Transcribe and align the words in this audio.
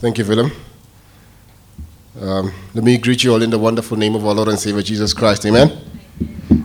Thank 0.00 0.16
you, 0.16 0.24
Willem. 0.24 0.50
Um, 2.18 2.54
let 2.72 2.82
me 2.82 2.96
greet 2.96 3.22
you 3.22 3.34
all 3.34 3.42
in 3.42 3.50
the 3.50 3.58
wonderful 3.58 3.98
name 3.98 4.14
of 4.14 4.24
our 4.26 4.32
Lord 4.32 4.48
and 4.48 4.58
Savior 4.58 4.80
Jesus 4.80 5.12
Christ. 5.12 5.44
Amen. 5.44 5.78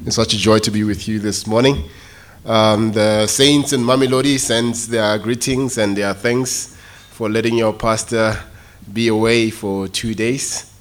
It's 0.06 0.16
such 0.16 0.34
a 0.34 0.38
joy 0.38 0.60
to 0.60 0.72
be 0.72 0.86
with 0.86 1.06
you 1.06 1.20
this 1.20 1.46
morning. 1.46 1.90
Um, 2.46 2.94
the 2.94 3.28
saints 3.28 3.74
in 3.74 3.82
Mamelodi 3.82 4.40
sends 4.40 4.88
their 4.88 5.18
greetings 5.18 5.78
and 5.78 5.98
their 5.98 6.14
thanks 6.14 6.78
for 7.10 7.30
letting 7.30 7.58
your 7.58 7.74
pastor 7.74 8.40
be 8.94 9.10
away 9.10 9.50
for 9.50 9.90
two 9.90 10.16
days. 10.16 10.74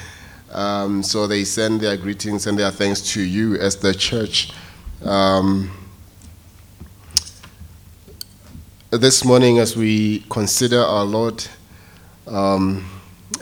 um, 0.52 1.02
so 1.02 1.26
they 1.26 1.44
send 1.44 1.82
their 1.82 1.98
greetings 1.98 2.46
and 2.46 2.58
their 2.58 2.70
thanks 2.70 3.02
to 3.12 3.20
you 3.20 3.56
as 3.56 3.76
the 3.76 3.92
church. 3.92 4.52
Um, 5.04 5.70
this 8.88 9.22
morning, 9.22 9.58
as 9.58 9.76
we 9.76 10.20
consider 10.30 10.80
our 10.80 11.04
Lord 11.04 11.46
um, 12.30 12.84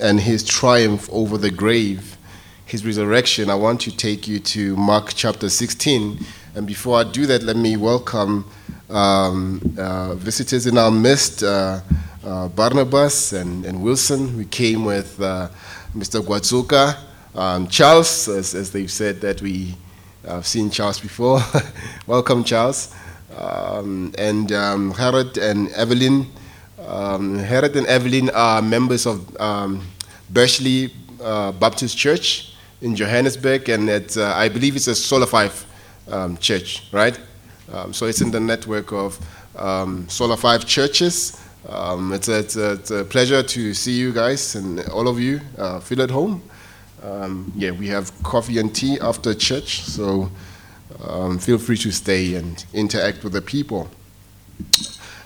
and 0.00 0.18
his 0.20 0.42
triumph 0.42 1.08
over 1.12 1.38
the 1.38 1.50
grave, 1.50 2.16
his 2.64 2.84
resurrection, 2.84 3.50
I 3.50 3.54
want 3.54 3.80
to 3.82 3.96
take 3.96 4.26
you 4.26 4.38
to 4.40 4.76
Mark 4.76 5.12
chapter 5.14 5.48
16. 5.48 6.18
And 6.54 6.66
before 6.66 6.98
I 6.98 7.04
do 7.04 7.26
that, 7.26 7.42
let 7.42 7.56
me 7.56 7.76
welcome 7.76 8.50
um, 8.90 9.60
uh, 9.78 10.14
visitors 10.14 10.66
in 10.66 10.78
our 10.78 10.90
midst 10.90 11.42
uh, 11.42 11.80
uh, 12.24 12.48
Barnabas 12.48 13.32
and, 13.32 13.64
and, 13.64 13.82
Wilson. 13.82 14.36
We 14.36 14.46
came 14.46 14.84
with 14.84 15.20
uh, 15.20 15.48
Mr. 15.94 16.20
Guazuka, 16.20 16.96
um, 17.34 17.68
Charles, 17.68 18.28
as, 18.28 18.54
as, 18.54 18.72
they've 18.72 18.90
said 18.90 19.20
that 19.20 19.40
we 19.42 19.74
have 20.26 20.46
seen 20.46 20.70
Charles 20.70 20.98
before. 20.98 21.40
welcome, 22.06 22.44
Charles. 22.44 22.94
Um, 23.36 24.12
and 24.18 24.50
um, 24.52 24.92
Herod 24.92 25.38
and 25.38 25.68
Evelyn. 25.70 26.26
Um, 26.88 27.38
Herod 27.38 27.76
and 27.76 27.86
Evelyn 27.86 28.30
are 28.30 28.62
members 28.62 29.04
of 29.04 29.38
um, 29.38 29.86
uh, 30.34 31.52
Baptist 31.52 31.98
Church 31.98 32.54
in 32.80 32.96
Johannesburg, 32.96 33.68
and 33.68 33.90
it, 33.90 34.16
uh, 34.16 34.32
I 34.34 34.48
believe 34.48 34.74
it's 34.74 34.86
a 34.86 34.94
Sola 34.94 35.26
5 35.26 35.66
um, 36.10 36.36
church, 36.38 36.88
right? 36.90 37.18
Um, 37.70 37.92
so 37.92 38.06
it's 38.06 38.22
in 38.22 38.30
the 38.30 38.40
network 38.40 38.90
of 38.92 39.18
um, 39.56 40.08
Sola 40.08 40.38
5 40.38 40.64
churches. 40.64 41.38
Um, 41.68 42.14
it's 42.14 42.28
a, 42.28 42.38
it's, 42.38 42.56
a, 42.56 42.72
it's, 42.72 42.90
a, 42.90 43.04
pleasure 43.04 43.42
to 43.42 43.74
see 43.74 43.92
you 43.92 44.10
guys 44.10 44.54
and 44.54 44.80
all 44.88 45.08
of 45.08 45.20
you 45.20 45.42
uh, 45.58 45.80
feel 45.80 46.00
at 46.00 46.10
home. 46.10 46.40
Yeah, 47.54 47.72
we 47.72 47.88
have 47.88 48.10
coffee 48.22 48.58
and 48.58 48.74
tea 48.74 48.98
after 49.00 49.34
church, 49.34 49.82
so 49.82 50.30
feel 51.38 51.58
free 51.58 51.76
to 51.76 51.90
stay 51.90 52.36
and 52.36 52.64
interact 52.72 53.24
with 53.24 53.34
the 53.34 53.42
people. 53.42 53.90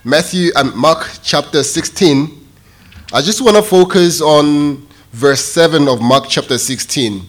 Matthew 0.04 0.50
and 0.56 0.74
Mark 0.74 1.08
chapter 1.22 1.62
16. 1.62 2.48
I 3.12 3.22
just 3.22 3.40
want 3.40 3.56
to 3.56 3.62
focus 3.62 4.20
on 4.20 4.84
verse 5.12 5.44
7 5.44 5.86
of 5.86 6.02
Mark 6.02 6.24
chapter 6.28 6.58
16. 6.58 7.22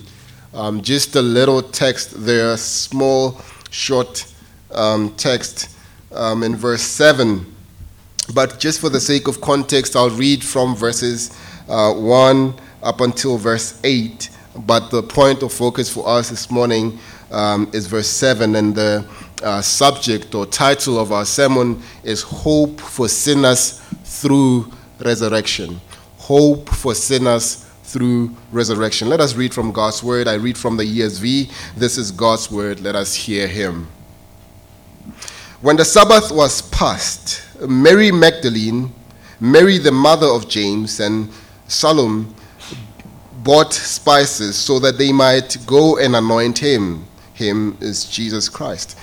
Um, 0.55 0.81
just 0.81 1.15
a 1.15 1.21
little 1.21 1.61
text 1.61 2.25
there, 2.25 2.57
small, 2.57 3.39
short 3.69 4.25
um, 4.71 5.13
text 5.17 5.77
um, 6.13 6.41
in 6.41 6.55
verse 6.55 6.81
7. 6.81 7.45
But 8.33 8.59
just 8.59 8.81
for 8.81 8.89
the 8.89 8.99
sake 8.99 9.27
of 9.27 9.39
context, 9.39 9.95
I'll 9.95 10.09
read 10.09 10.43
from 10.43 10.75
verses 10.75 11.37
uh, 11.69 11.93
1 11.93 12.55
up 12.81 13.01
until 13.01 13.37
verse 13.37 13.79
8. 13.83 14.31
But 14.65 14.89
the 14.89 15.03
point 15.03 15.43
of 15.43 15.53
focus 15.53 15.93
for 15.93 16.07
us 16.07 16.31
this 16.31 16.49
morning 16.49 16.97
um, 17.29 17.69
is 17.71 17.85
verse 17.85 18.07
7, 18.07 18.55
and 18.55 18.73
the 18.73 19.07
uh, 19.41 19.61
subject 19.61 20.35
or 20.35 20.45
title 20.45 20.99
of 20.99 21.11
our 21.11 21.25
sermon 21.25 21.81
is 22.03 22.21
Hope 22.21 22.79
for 22.79 23.07
Sinners 23.07 23.79
Through 24.03 24.71
Resurrection. 24.99 25.79
Hope 26.17 26.69
for 26.69 26.93
Sinners 26.93 27.63
through 27.93 28.35
resurrection. 28.51 29.07
Let 29.07 29.19
us 29.19 29.35
read 29.35 29.53
from 29.53 29.71
God's 29.71 30.03
word. 30.03 30.27
I 30.27 30.33
read 30.33 30.57
from 30.57 30.77
the 30.77 30.83
ESV. 30.83 31.51
This 31.77 31.97
is 31.97 32.11
God's 32.11 32.49
word. 32.49 32.79
Let 32.79 32.95
us 32.95 33.13
hear 33.13 33.47
him. 33.47 33.87
When 35.61 35.77
the 35.77 35.85
Sabbath 35.85 36.31
was 36.31 36.63
past, 36.63 37.41
Mary 37.61 38.11
Magdalene, 38.11 38.91
Mary 39.39 39.77
the 39.77 39.91
mother 39.91 40.25
of 40.25 40.49
James, 40.49 40.99
and 40.99 41.29
Salome 41.67 42.25
bought 43.43 43.73
spices 43.73 44.55
so 44.57 44.79
that 44.79 44.97
they 44.97 45.11
might 45.11 45.57
go 45.67 45.99
and 45.99 46.15
anoint 46.15 46.57
him. 46.57 47.05
Him 47.33 47.77
is 47.79 48.05
Jesus 48.05 48.49
Christ. 48.49 48.97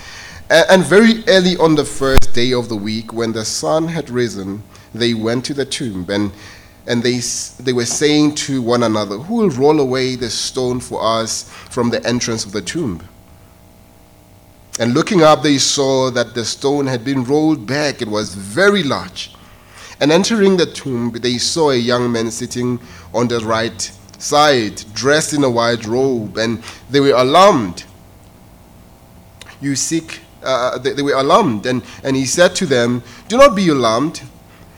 And 0.51 0.83
very 0.83 1.23
early 1.29 1.57
on 1.59 1.77
the 1.77 1.85
first 1.85 2.35
day 2.35 2.53
of 2.53 2.69
the 2.69 2.75
week, 2.75 3.13
when 3.13 3.33
the 3.33 3.45
sun 3.45 3.87
had 3.87 4.11
risen, 4.11 4.65
they 4.93 5.15
went 5.15 5.45
to 5.45 5.55
the 5.55 5.65
tomb 5.65 6.07
and, 6.09 6.33
and 6.89 7.05
they, 7.05 7.21
they 7.63 7.73
were 7.73 7.87
saying 7.87 8.35
to 8.35 8.61
one 8.61 8.83
another, 8.83 9.17
Who 9.17 9.37
will 9.37 9.51
roll 9.51 9.79
away 9.79 10.17
the 10.17 10.29
stone 10.29 10.81
for 10.81 11.01
us 11.01 11.45
from 11.45 11.91
the 11.91 12.05
entrance 12.05 12.45
of 12.45 12.51
the 12.51 12.63
tomb? 12.63 13.07
And 14.81 14.93
looking 14.93 15.23
up, 15.23 15.45
they 15.45 15.59
saw 15.59 16.11
that 16.11 16.35
the 16.35 16.45
stone 16.45 16.89
had 16.89 17.05
been 17.05 17.23
rolled 17.23 17.65
back. 17.65 18.03
It 18.03 18.09
was 18.09 18.35
very 18.35 18.83
large. 18.83 19.33
And 20.01 20.11
entering 20.11 20.57
the 20.57 20.67
tomb, 20.67 21.13
they 21.13 21.39
saw 21.39 21.71
a 21.71 21.77
young 21.77 22.11
man 22.11 22.33
sitting 22.33 22.81
on 23.15 23.29
the 23.29 23.39
right 23.39 23.81
side, 24.19 24.83
dressed 24.95 25.33
in 25.33 25.45
a 25.45 25.51
white 25.51 25.87
robe, 25.87 26.39
and 26.39 26.61
they 26.91 26.99
were 26.99 27.13
alarmed. 27.13 27.85
You 29.61 29.77
seek 29.77 30.23
uh, 30.43 30.79
they, 30.79 30.93
they, 30.93 31.03
were 31.03 31.15
alarmed. 31.15 31.67
And, 31.67 31.83
and 32.03 32.17
he 32.17 32.27
said 32.27 32.55
to 32.57 32.67
them, 32.67 33.03
Do 33.29 33.37
not 33.37 33.55
be 33.55 33.69
alarmed. 33.69 34.23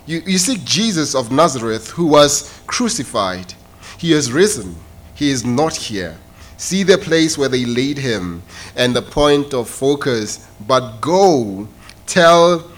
You, 0.06 0.22
you 0.26 0.38
seek 0.38 0.64
Jesus 0.64 1.14
of 1.14 1.30
Nazareth, 1.30 1.90
who 1.90 2.06
was 2.06 2.60
crucified. 2.66 3.54
He 3.98 4.12
has 4.12 4.32
risen. 4.32 4.74
He 5.14 5.30
is 5.30 5.44
not 5.44 5.76
here. 5.76 6.18
See 6.56 6.82
the 6.82 6.98
place 6.98 7.36
where 7.38 7.48
they 7.48 7.64
laid 7.64 7.98
him 7.98 8.42
and 8.76 8.94
the 8.94 9.02
point 9.02 9.54
of 9.54 9.68
focus. 9.68 10.48
But 10.66 11.00
go 11.00 11.68
tell 12.06 12.70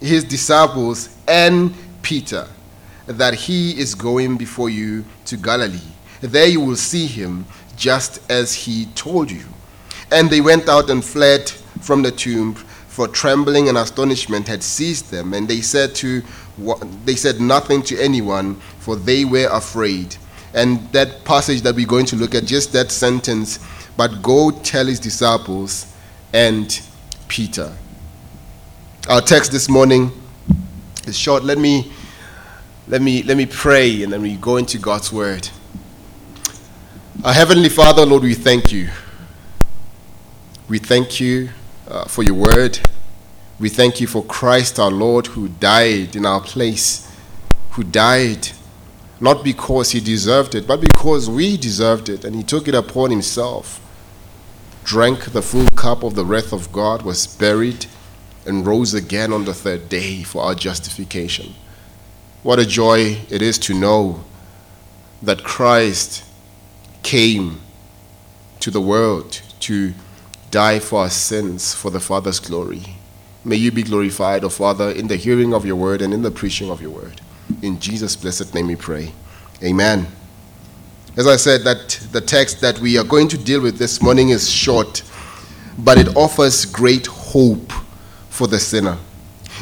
his 0.00 0.24
disciples 0.24 1.16
and 1.26 1.74
Peter 2.02 2.48
that 3.06 3.34
he 3.34 3.78
is 3.78 3.94
going 3.94 4.36
before 4.36 4.70
you 4.70 5.04
to 5.26 5.36
Galilee. 5.36 5.78
There 6.20 6.46
you 6.46 6.60
will 6.60 6.76
see 6.76 7.06
him 7.06 7.46
just 7.76 8.28
as 8.30 8.54
he 8.54 8.86
told 8.94 9.30
you. 9.30 9.44
And 10.10 10.30
they 10.30 10.40
went 10.40 10.68
out 10.68 10.90
and 10.90 11.04
fled 11.04 11.52
from 11.80 12.02
the 12.02 12.10
tomb, 12.10 12.54
for 12.54 13.06
trembling 13.08 13.68
and 13.68 13.76
astonishment 13.76 14.48
had 14.48 14.62
seized 14.62 15.10
them, 15.10 15.34
and 15.34 15.46
they 15.46 15.60
said 15.60 15.94
to 15.96 16.22
they 17.04 17.14
said 17.14 17.40
nothing 17.40 17.82
to 17.82 17.98
anyone, 18.00 18.54
for 18.78 18.96
they 18.96 19.24
were 19.24 19.48
afraid. 19.52 20.16
And 20.54 20.90
that 20.92 21.24
passage 21.24 21.60
that 21.62 21.74
we're 21.74 21.86
going 21.86 22.06
to 22.06 22.16
look 22.16 22.34
at, 22.34 22.46
just 22.46 22.72
that 22.72 22.90
sentence, 22.90 23.58
but 23.96 24.22
go 24.22 24.50
tell 24.50 24.86
his 24.86 24.98
disciples 24.98 25.92
and 26.32 26.80
Peter. 27.28 27.76
Our 29.08 29.20
text 29.20 29.52
this 29.52 29.68
morning 29.68 30.10
is 31.06 31.18
short. 31.18 31.44
Let 31.44 31.58
me 31.58 31.92
let 32.88 33.02
me 33.02 33.22
let 33.24 33.36
me 33.36 33.44
pray 33.46 34.02
and 34.02 34.12
then 34.12 34.22
we 34.22 34.36
go 34.36 34.56
into 34.56 34.78
God's 34.78 35.12
word. 35.12 35.48
Our 37.24 37.32
heavenly 37.34 37.68
Father, 37.68 38.06
Lord, 38.06 38.22
we 38.22 38.34
thank 38.34 38.72
you. 38.72 38.88
We 40.68 40.78
thank 40.78 41.20
you 41.20 41.50
uh, 41.88 42.04
for 42.04 42.22
your 42.22 42.34
word. 42.34 42.78
We 43.58 43.68
thank 43.68 44.00
you 44.00 44.06
for 44.06 44.22
Christ 44.24 44.78
our 44.78 44.90
Lord 44.90 45.28
who 45.28 45.48
died 45.48 46.14
in 46.14 46.26
our 46.26 46.40
place, 46.40 47.10
who 47.70 47.84
died 47.84 48.48
not 49.20 49.42
because 49.42 49.92
he 49.92 50.00
deserved 50.00 50.54
it, 50.54 50.66
but 50.66 50.80
because 50.80 51.30
we 51.30 51.56
deserved 51.56 52.08
it, 52.08 52.24
and 52.24 52.36
he 52.36 52.42
took 52.42 52.68
it 52.68 52.74
upon 52.74 53.10
himself, 53.10 53.80
drank 54.84 55.32
the 55.32 55.42
full 55.42 55.68
cup 55.74 56.02
of 56.02 56.14
the 56.14 56.24
wrath 56.24 56.52
of 56.52 56.70
God, 56.70 57.02
was 57.02 57.26
buried, 57.26 57.86
and 58.44 58.66
rose 58.66 58.94
again 58.94 59.32
on 59.32 59.44
the 59.44 59.54
third 59.54 59.88
day 59.88 60.22
for 60.22 60.42
our 60.42 60.54
justification. 60.54 61.54
What 62.42 62.58
a 62.58 62.66
joy 62.66 63.22
it 63.28 63.42
is 63.42 63.58
to 63.60 63.74
know 63.74 64.24
that 65.22 65.42
Christ 65.42 66.22
came 67.02 67.60
to 68.60 68.70
the 68.70 68.80
world 68.80 69.40
to 69.60 69.94
die 70.56 70.78
for 70.78 71.00
our 71.00 71.10
sins 71.10 71.74
for 71.74 71.90
the 71.90 72.00
Father's 72.00 72.40
glory. 72.40 72.82
May 73.44 73.56
you 73.56 73.70
be 73.70 73.82
glorified, 73.82 74.42
O 74.42 74.48
Father, 74.48 74.90
in 74.90 75.06
the 75.06 75.16
hearing 75.16 75.52
of 75.52 75.66
your 75.66 75.76
word 75.76 76.00
and 76.00 76.14
in 76.14 76.22
the 76.22 76.30
preaching 76.30 76.70
of 76.70 76.80
your 76.80 76.92
word. 76.92 77.20
In 77.60 77.78
Jesus' 77.78 78.16
blessed 78.16 78.54
name 78.54 78.68
we 78.68 78.74
pray. 78.74 79.12
Amen. 79.62 80.06
As 81.14 81.26
I 81.26 81.36
said, 81.36 81.62
that 81.64 82.00
the 82.10 82.22
text 82.22 82.62
that 82.62 82.78
we 82.78 82.96
are 82.96 83.04
going 83.04 83.28
to 83.28 83.36
deal 83.36 83.60
with 83.60 83.76
this 83.76 84.00
morning 84.00 84.30
is 84.30 84.50
short, 84.50 85.02
but 85.76 85.98
it 85.98 86.16
offers 86.16 86.64
great 86.64 87.06
hope 87.06 87.70
for 88.30 88.46
the 88.46 88.58
sinner. 88.58 88.96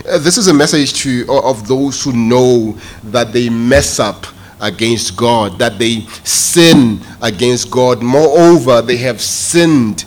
Uh, 0.08 0.19
this 0.19 0.38
is 0.38 0.47
a 0.47 0.55
message 0.55 0.94
to 1.02 1.26
of 1.29 1.67
those 1.67 2.05
who 2.05 2.12
know 2.12 2.79
that 3.02 3.32
they 3.32 3.49
mess 3.49 3.99
up 3.99 4.26
against 4.61 5.17
God, 5.17 5.58
that 5.58 5.76
they 5.76 6.02
sin 6.23 7.00
against 7.20 7.69
God. 7.69 8.00
Moreover, 8.00 8.81
they 8.81 8.99
have 8.99 9.20
sinned 9.20 10.05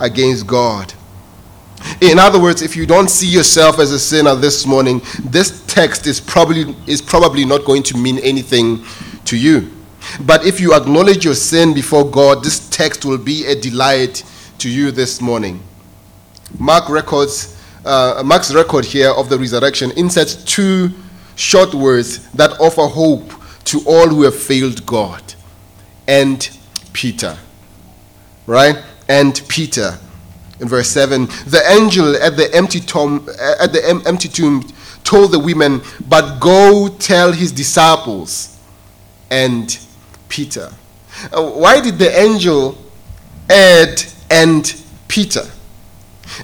against 0.00 0.46
God. 0.46 0.92
In 2.00 2.18
other 2.18 2.40
words, 2.40 2.62
if 2.62 2.76
you 2.76 2.86
don't 2.86 3.08
see 3.08 3.28
yourself 3.28 3.78
as 3.78 3.92
a 3.92 3.98
sinner 3.98 4.34
this 4.34 4.66
morning, 4.66 5.00
this 5.24 5.64
text 5.66 6.06
is 6.06 6.20
probably, 6.20 6.74
is 6.86 7.00
probably 7.00 7.44
not 7.44 7.64
going 7.64 7.82
to 7.84 7.96
mean 7.96 8.18
anything 8.18 8.84
to 9.24 9.36
you. 9.36 9.70
But 10.20 10.44
if 10.44 10.60
you 10.60 10.74
acknowledge 10.74 11.24
your 11.24 11.34
sin 11.34 11.74
before 11.74 12.10
God, 12.10 12.42
this 12.42 12.68
text 12.68 13.04
will 13.04 13.18
be 13.18 13.46
a 13.46 13.54
delight 13.54 14.24
to 14.58 14.68
you 14.68 14.90
this 14.90 15.20
morning. 15.20 15.62
Mark 16.58 16.88
records, 16.88 17.56
uh, 17.84 18.22
Mark's 18.24 18.52
record 18.52 18.84
here 18.84 19.10
of 19.10 19.28
the 19.28 19.38
resurrection 19.38 19.90
inserts 19.92 20.34
two 20.44 20.90
short 21.36 21.74
words 21.74 22.28
that 22.32 22.50
offer 22.60 22.86
hope 22.86 23.32
to 23.64 23.80
all 23.86 24.08
who 24.08 24.22
have 24.22 24.36
failed 24.36 24.84
God. 24.84 25.22
And 26.06 26.48
Peter. 26.92 27.38
Right? 28.46 28.82
And 29.10 29.42
Peter. 29.48 29.98
In 30.60 30.68
verse 30.68 30.88
7, 30.88 31.26
the 31.46 31.62
angel 31.68 32.16
at 32.16 32.36
the 32.36 32.48
empty 32.54 32.80
tomb, 32.80 33.28
at 33.60 33.72
the 33.72 34.02
empty 34.06 34.28
tomb 34.28 34.62
told 35.04 35.32
the 35.32 35.38
women, 35.38 35.82
But 36.08 36.38
go 36.38 36.88
tell 36.88 37.32
his 37.32 37.50
disciples 37.50 38.58
and 39.30 39.78
Peter. 40.28 40.70
Uh, 41.32 41.50
why 41.50 41.80
did 41.80 41.98
the 41.98 42.16
angel 42.18 42.78
add 43.50 44.02
and 44.30 44.82
Peter? 45.08 45.42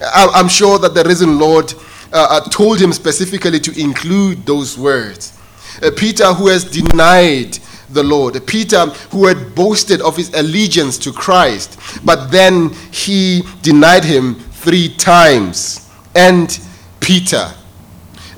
I'm 0.00 0.48
sure 0.48 0.78
that 0.78 0.94
the 0.94 1.04
risen 1.04 1.38
Lord 1.38 1.72
uh, 2.12 2.26
uh, 2.30 2.40
told 2.50 2.80
him 2.80 2.92
specifically 2.92 3.60
to 3.60 3.80
include 3.80 4.46
those 4.46 4.78
words. 4.78 5.38
Uh, 5.82 5.90
Peter, 5.96 6.32
who 6.32 6.48
has 6.48 6.64
denied 6.64 7.58
the 7.90 8.02
Lord, 8.02 8.44
Peter, 8.46 8.86
who 9.10 9.26
had 9.26 9.54
boasted 9.54 10.00
of 10.00 10.16
his 10.16 10.32
allegiance 10.34 10.98
to 10.98 11.12
Christ, 11.12 11.78
but 12.04 12.30
then 12.30 12.70
he 12.90 13.42
denied 13.62 14.04
him 14.04 14.34
three 14.34 14.94
times. 14.96 15.88
And 16.14 16.58
Peter, 17.00 17.52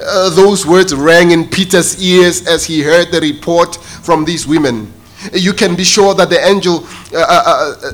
uh, 0.02 0.30
those 0.30 0.66
words 0.66 0.94
rang 0.94 1.30
in 1.30 1.48
Peter's 1.48 2.02
ears 2.02 2.46
as 2.46 2.64
he 2.64 2.82
heard 2.82 3.10
the 3.10 3.20
report 3.20 3.76
from 3.76 4.24
these 4.24 4.46
women. 4.46 4.92
You 5.32 5.52
can 5.52 5.74
be 5.74 5.84
sure 5.84 6.14
that 6.14 6.30
the 6.30 6.44
angel, 6.44 6.86
uh, 7.12 7.18
uh, 7.18 7.74
uh, 7.82 7.92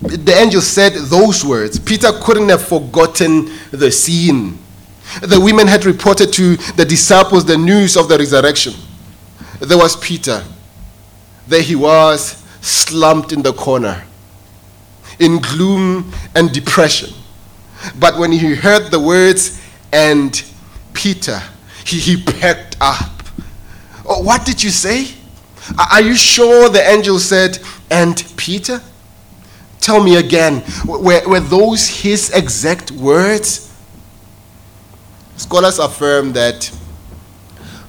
the 0.00 0.34
angel 0.36 0.60
said 0.60 0.94
those 0.94 1.44
words. 1.44 1.78
Peter 1.78 2.10
couldn't 2.22 2.48
have 2.48 2.66
forgotten 2.66 3.50
the 3.70 3.90
scene. 3.90 4.58
The 5.22 5.40
women 5.40 5.66
had 5.66 5.84
reported 5.84 6.32
to 6.32 6.56
the 6.56 6.84
disciples 6.84 7.44
the 7.44 7.58
news 7.58 7.96
of 7.96 8.08
the 8.08 8.18
resurrection. 8.18 8.74
There 9.60 9.78
was 9.78 9.96
Peter. 9.96 10.42
There 11.46 11.62
he 11.62 11.74
was, 11.74 12.42
slumped 12.60 13.32
in 13.32 13.42
the 13.42 13.52
corner, 13.52 14.04
in 15.18 15.38
gloom 15.38 16.12
and 16.34 16.50
depression. 16.52 17.12
But 17.98 18.18
when 18.18 18.32
he 18.32 18.54
heard 18.54 18.90
the 18.90 19.00
words, 19.00 19.60
and 19.92 20.42
Peter, 20.94 21.40
he, 21.84 21.98
he 21.98 22.22
perked 22.22 22.76
up. 22.80 23.10
Oh, 24.06 24.22
what 24.22 24.44
did 24.46 24.62
you 24.62 24.70
say? 24.70 25.08
Are 25.90 26.00
you 26.00 26.14
sure 26.14 26.68
the 26.68 26.82
angel 26.88 27.18
said, 27.18 27.58
and 27.90 28.24
Peter? 28.36 28.80
Tell 29.80 30.02
me 30.02 30.16
again, 30.16 30.62
were, 30.86 31.26
were 31.28 31.40
those 31.40 31.86
his 31.88 32.30
exact 32.30 32.90
words? 32.90 33.70
Scholars 35.36 35.78
affirm 35.78 36.32
that 36.32 36.70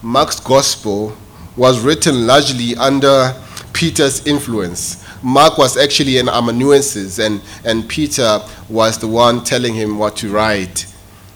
Mark's 0.02 0.40
gospel 0.40 1.16
was 1.56 1.80
written 1.80 2.28
largely 2.28 2.76
under 2.76 3.34
Peter's 3.76 4.26
influence. 4.26 5.06
Mark 5.22 5.58
was 5.58 5.76
actually 5.76 6.18
an 6.18 6.30
amanuensis, 6.30 7.20
and, 7.20 7.42
and 7.66 7.88
Peter 7.90 8.40
was 8.70 8.98
the 8.98 9.08
one 9.08 9.44
telling 9.44 9.74
him 9.74 10.00
what 10.00 10.16
to 10.16 10.32
write. 10.32 10.86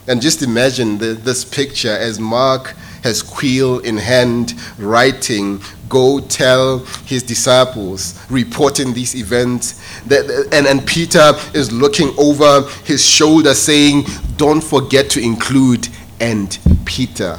And 0.08 0.22
just 0.22 0.42
imagine 0.42 0.98
the, 0.98 1.08
this 1.08 1.44
picture 1.44 1.92
as 1.92 2.18
Mark 2.18 2.78
has 3.04 3.22
quill 3.22 3.80
in 3.80 3.98
hand, 3.98 4.54
writing, 4.78 5.62
go 5.90 6.22
tell 6.22 6.80
his 7.06 7.24
disciples, 7.24 8.18
reporting 8.30 8.94
these 8.94 9.16
events. 9.16 9.84
And, 10.10 10.66
and 10.66 10.88
Peter 10.88 11.34
is 11.54 11.74
looking 11.74 12.16
over 12.18 12.62
his 12.86 13.06
shoulder, 13.06 13.54
saying, 13.54 14.06
Don't 14.38 14.64
forget 14.64 15.10
to 15.12 15.22
include 15.22 15.90
and 16.22 16.58
Peter. 16.86 17.38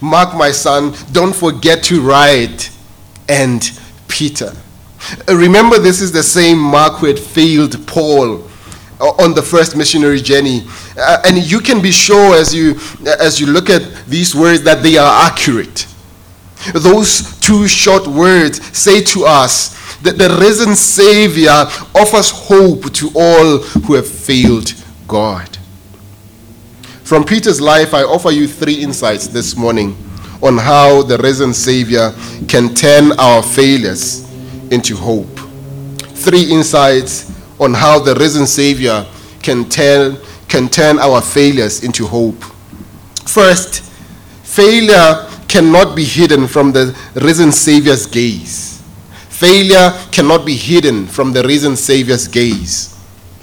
Mark, 0.00 0.34
my 0.36 0.52
son, 0.52 0.94
don't 1.12 1.34
forget 1.34 1.82
to 1.84 2.00
write 2.00 2.70
and 3.28 3.78
Peter. 4.08 4.52
Remember, 5.28 5.78
this 5.78 6.00
is 6.00 6.12
the 6.12 6.22
same 6.22 6.58
Mark 6.58 6.94
who 6.98 7.06
had 7.06 7.18
failed 7.18 7.86
Paul 7.86 8.48
on 9.00 9.34
the 9.34 9.42
first 9.42 9.76
missionary 9.76 10.20
journey. 10.20 10.62
Uh, 10.96 11.20
and 11.26 11.36
you 11.38 11.60
can 11.60 11.82
be 11.82 11.90
sure 11.90 12.34
as 12.36 12.54
you, 12.54 12.78
as 13.18 13.40
you 13.40 13.46
look 13.46 13.68
at 13.68 14.06
these 14.06 14.34
words 14.34 14.62
that 14.62 14.82
they 14.82 14.96
are 14.96 15.26
accurate. 15.30 15.86
Those 16.72 17.38
two 17.40 17.68
short 17.68 18.06
words 18.06 18.64
say 18.76 19.02
to 19.02 19.24
us 19.26 19.74
that 19.98 20.16
the 20.16 20.38
risen 20.40 20.74
Savior 20.74 21.50
offers 21.94 22.30
hope 22.30 22.92
to 22.94 23.10
all 23.14 23.58
who 23.58 23.94
have 23.94 24.08
failed 24.08 24.72
God. 25.06 25.58
From 27.02 27.24
Peter's 27.24 27.60
life, 27.60 27.92
I 27.92 28.02
offer 28.02 28.30
you 28.30 28.48
three 28.48 28.82
insights 28.82 29.26
this 29.26 29.56
morning 29.56 29.94
on 30.44 30.58
how 30.58 31.02
the 31.02 31.16
risen 31.18 31.54
Savior 31.54 32.14
can 32.46 32.74
turn 32.74 33.12
our 33.18 33.42
failures 33.42 34.30
into 34.70 34.94
hope. 34.94 35.38
Three 36.14 36.52
insights 36.52 37.32
on 37.58 37.72
how 37.72 37.98
the 37.98 38.14
risen 38.14 38.46
Savior 38.46 39.06
can 39.42 39.68
turn, 39.68 40.18
can 40.48 40.68
turn 40.68 40.98
our 40.98 41.22
failures 41.22 41.82
into 41.82 42.06
hope. 42.06 42.40
First, 43.26 43.82
failure 44.42 45.28
cannot 45.48 45.96
be 45.96 46.04
hidden 46.04 46.46
from 46.46 46.72
the 46.72 46.94
risen 47.14 47.50
Savior's 47.50 48.06
gaze. 48.06 48.82
Failure 49.30 49.92
cannot 50.12 50.44
be 50.44 50.56
hidden 50.56 51.06
from 51.06 51.32
the 51.32 51.42
risen 51.42 51.72
Savior's 51.74 52.28
gaze. 52.28 52.93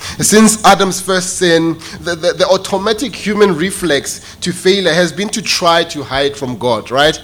Since 0.01 0.63
Adam's 0.65 0.99
first 0.99 1.37
sin, 1.37 1.73
the, 2.01 2.15
the, 2.15 2.33
the, 2.33 2.47
automatic 2.47 3.15
human 3.15 3.55
reflex 3.55 4.35
to 4.37 4.51
failure 4.51 4.93
has 4.93 5.13
been 5.13 5.29
to 5.29 5.41
try 5.41 5.83
to 5.85 6.03
hide 6.03 6.35
from 6.35 6.57
God, 6.57 6.91
right? 6.91 7.21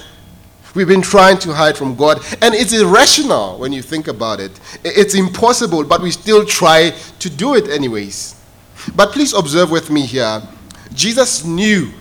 We've 0.76 0.88
been 0.88 1.02
trying 1.02 1.40
to 1.40 1.54
hide 1.54 1.76
from 1.76 1.96
God, 1.96 2.24
and 2.42 2.54
it's 2.54 2.74
irrational 2.74 3.58
when 3.58 3.74
you 3.74 3.82
think 3.82 4.08
about 4.08 4.40
it. 4.40 4.60
It's 4.84 5.16
impossible, 5.16 5.84
but 5.84 6.02
we 6.02 6.12
still 6.12 6.46
try 6.46 6.92
to 7.20 7.30
do 7.30 7.56
it 7.56 7.68
anyways. 7.68 8.40
But 8.96 9.12
please 9.12 9.34
observe 9.34 9.72
with 9.72 9.90
me 9.90 10.02
here 10.06 10.42
Jesus 10.94 11.44
knew 11.44 11.92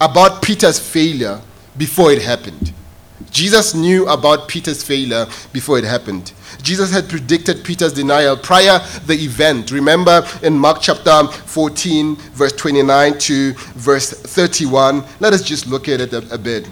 about 0.00 0.42
Peter's 0.42 0.78
failure 0.78 1.40
before 1.76 2.12
it 2.12 2.22
happened. 2.22 2.72
Jesus 3.30 3.74
knew 3.74 4.08
about 4.08 4.48
Peter's 4.48 4.82
failure 4.82 5.26
before 5.52 5.78
it 5.78 5.84
happened. 5.84 6.32
Jesus 6.68 6.92
had 6.92 7.08
predicted 7.08 7.64
Peter's 7.64 7.94
denial 7.94 8.36
prior 8.36 8.78
the 9.06 9.14
event. 9.14 9.70
Remember 9.70 10.22
in 10.42 10.58
Mark 10.58 10.82
chapter 10.82 11.26
14, 11.26 12.14
verse 12.16 12.52
29 12.52 13.18
to 13.20 13.54
verse 13.74 14.10
31. 14.10 15.02
Let 15.18 15.32
us 15.32 15.42
just 15.42 15.66
look 15.66 15.88
at 15.88 16.02
it 16.02 16.12
a, 16.12 16.34
a 16.34 16.36
bit 16.36 16.68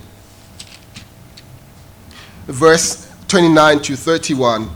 verse 2.46 3.12
29 3.28 3.80
to 3.80 3.96
31. 3.96 4.70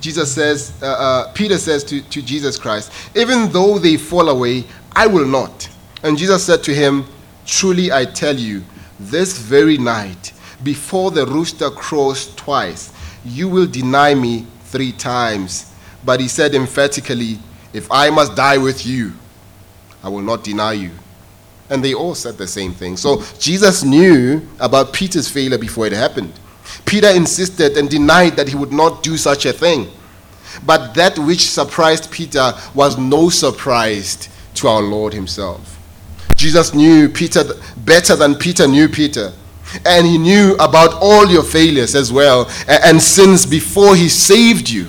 Jesus 0.00 0.32
says, 0.32 0.72
uh, 0.80 0.86
uh, 0.86 1.32
Peter 1.32 1.58
says 1.58 1.82
to, 1.84 2.00
to 2.02 2.22
Jesus 2.22 2.56
Christ, 2.56 2.92
Even 3.16 3.50
though 3.50 3.78
they 3.78 3.96
fall 3.96 4.28
away, 4.28 4.64
I 4.92 5.06
will 5.06 5.26
not. 5.26 5.68
And 6.02 6.16
Jesus 6.16 6.44
said 6.44 6.62
to 6.64 6.74
him, 6.74 7.04
Truly 7.44 7.90
I 7.90 8.04
tell 8.04 8.36
you, 8.36 8.62
this 9.00 9.38
very 9.38 9.78
night, 9.78 10.32
before 10.62 11.10
the 11.10 11.26
rooster 11.26 11.70
crows 11.70 12.34
twice, 12.36 12.92
you 13.28 13.48
will 13.48 13.66
deny 13.66 14.14
me 14.14 14.46
three 14.64 14.92
times. 14.92 15.72
But 16.04 16.20
he 16.20 16.28
said 16.28 16.54
emphatically, 16.54 17.38
If 17.72 17.90
I 17.90 18.10
must 18.10 18.34
die 18.34 18.58
with 18.58 18.86
you, 18.86 19.12
I 20.02 20.08
will 20.08 20.22
not 20.22 20.44
deny 20.44 20.72
you. 20.72 20.90
And 21.70 21.84
they 21.84 21.94
all 21.94 22.14
said 22.14 22.38
the 22.38 22.46
same 22.46 22.72
thing. 22.72 22.96
So 22.96 23.22
Jesus 23.38 23.84
knew 23.84 24.46
about 24.58 24.92
Peter's 24.92 25.28
failure 25.28 25.58
before 25.58 25.86
it 25.86 25.92
happened. 25.92 26.32
Peter 26.86 27.08
insisted 27.08 27.76
and 27.76 27.88
denied 27.90 28.36
that 28.36 28.48
he 28.48 28.54
would 28.56 28.72
not 28.72 29.02
do 29.02 29.16
such 29.16 29.44
a 29.46 29.52
thing. 29.52 29.90
But 30.64 30.94
that 30.94 31.18
which 31.18 31.50
surprised 31.50 32.10
Peter 32.10 32.52
was 32.74 32.96
no 32.98 33.28
surprise 33.28 34.28
to 34.54 34.68
our 34.68 34.82
Lord 34.82 35.12
himself. 35.12 35.76
Jesus 36.34 36.72
knew 36.72 37.08
Peter 37.08 37.44
better 37.78 38.16
than 38.16 38.34
Peter 38.34 38.66
knew 38.66 38.88
Peter. 38.88 39.32
And 39.84 40.06
he 40.06 40.18
knew 40.18 40.54
about 40.54 40.94
all 41.00 41.26
your 41.26 41.42
failures 41.42 41.94
as 41.94 42.12
well 42.12 42.50
and 42.66 43.00
sins 43.00 43.44
before 43.44 43.96
he 43.96 44.08
saved 44.08 44.68
you. 44.68 44.86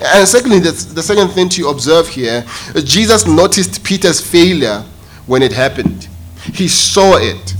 And 0.00 0.26
secondly, 0.26 0.58
the, 0.58 0.72
the 0.94 1.02
second 1.02 1.28
thing 1.28 1.48
to 1.50 1.68
observe 1.68 2.08
here, 2.08 2.44
Jesus 2.74 3.26
noticed 3.26 3.84
Peter's 3.84 4.20
failure 4.20 4.84
when 5.26 5.42
it 5.42 5.52
happened. 5.52 6.08
He 6.52 6.68
saw 6.68 7.16
it. 7.16 7.54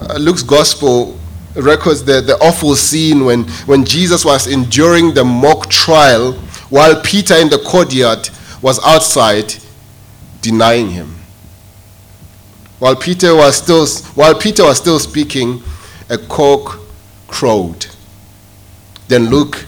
Uh, 0.00 0.16
Luke's 0.18 0.42
gospel 0.42 1.18
records 1.54 2.04
the, 2.04 2.20
the 2.20 2.36
awful 2.36 2.76
scene 2.76 3.24
when, 3.24 3.44
when 3.66 3.84
Jesus 3.84 4.24
was 4.24 4.46
enduring 4.46 5.14
the 5.14 5.24
mock 5.24 5.70
trial 5.70 6.32
while 6.68 7.00
Peter 7.02 7.34
in 7.34 7.48
the 7.48 7.58
courtyard 7.58 8.28
was 8.60 8.84
outside 8.84 9.54
denying 10.40 10.90
him. 10.90 11.15
While 12.78 12.96
Peter 12.96 13.34
was 13.34 13.56
still, 13.56 13.86
while 14.14 14.34
Peter 14.34 14.64
was 14.64 14.76
still 14.76 14.98
speaking, 14.98 15.62
a 16.10 16.18
cock 16.18 16.78
crowed. 17.26 17.86
Then 19.08 19.30
Luke 19.30 19.64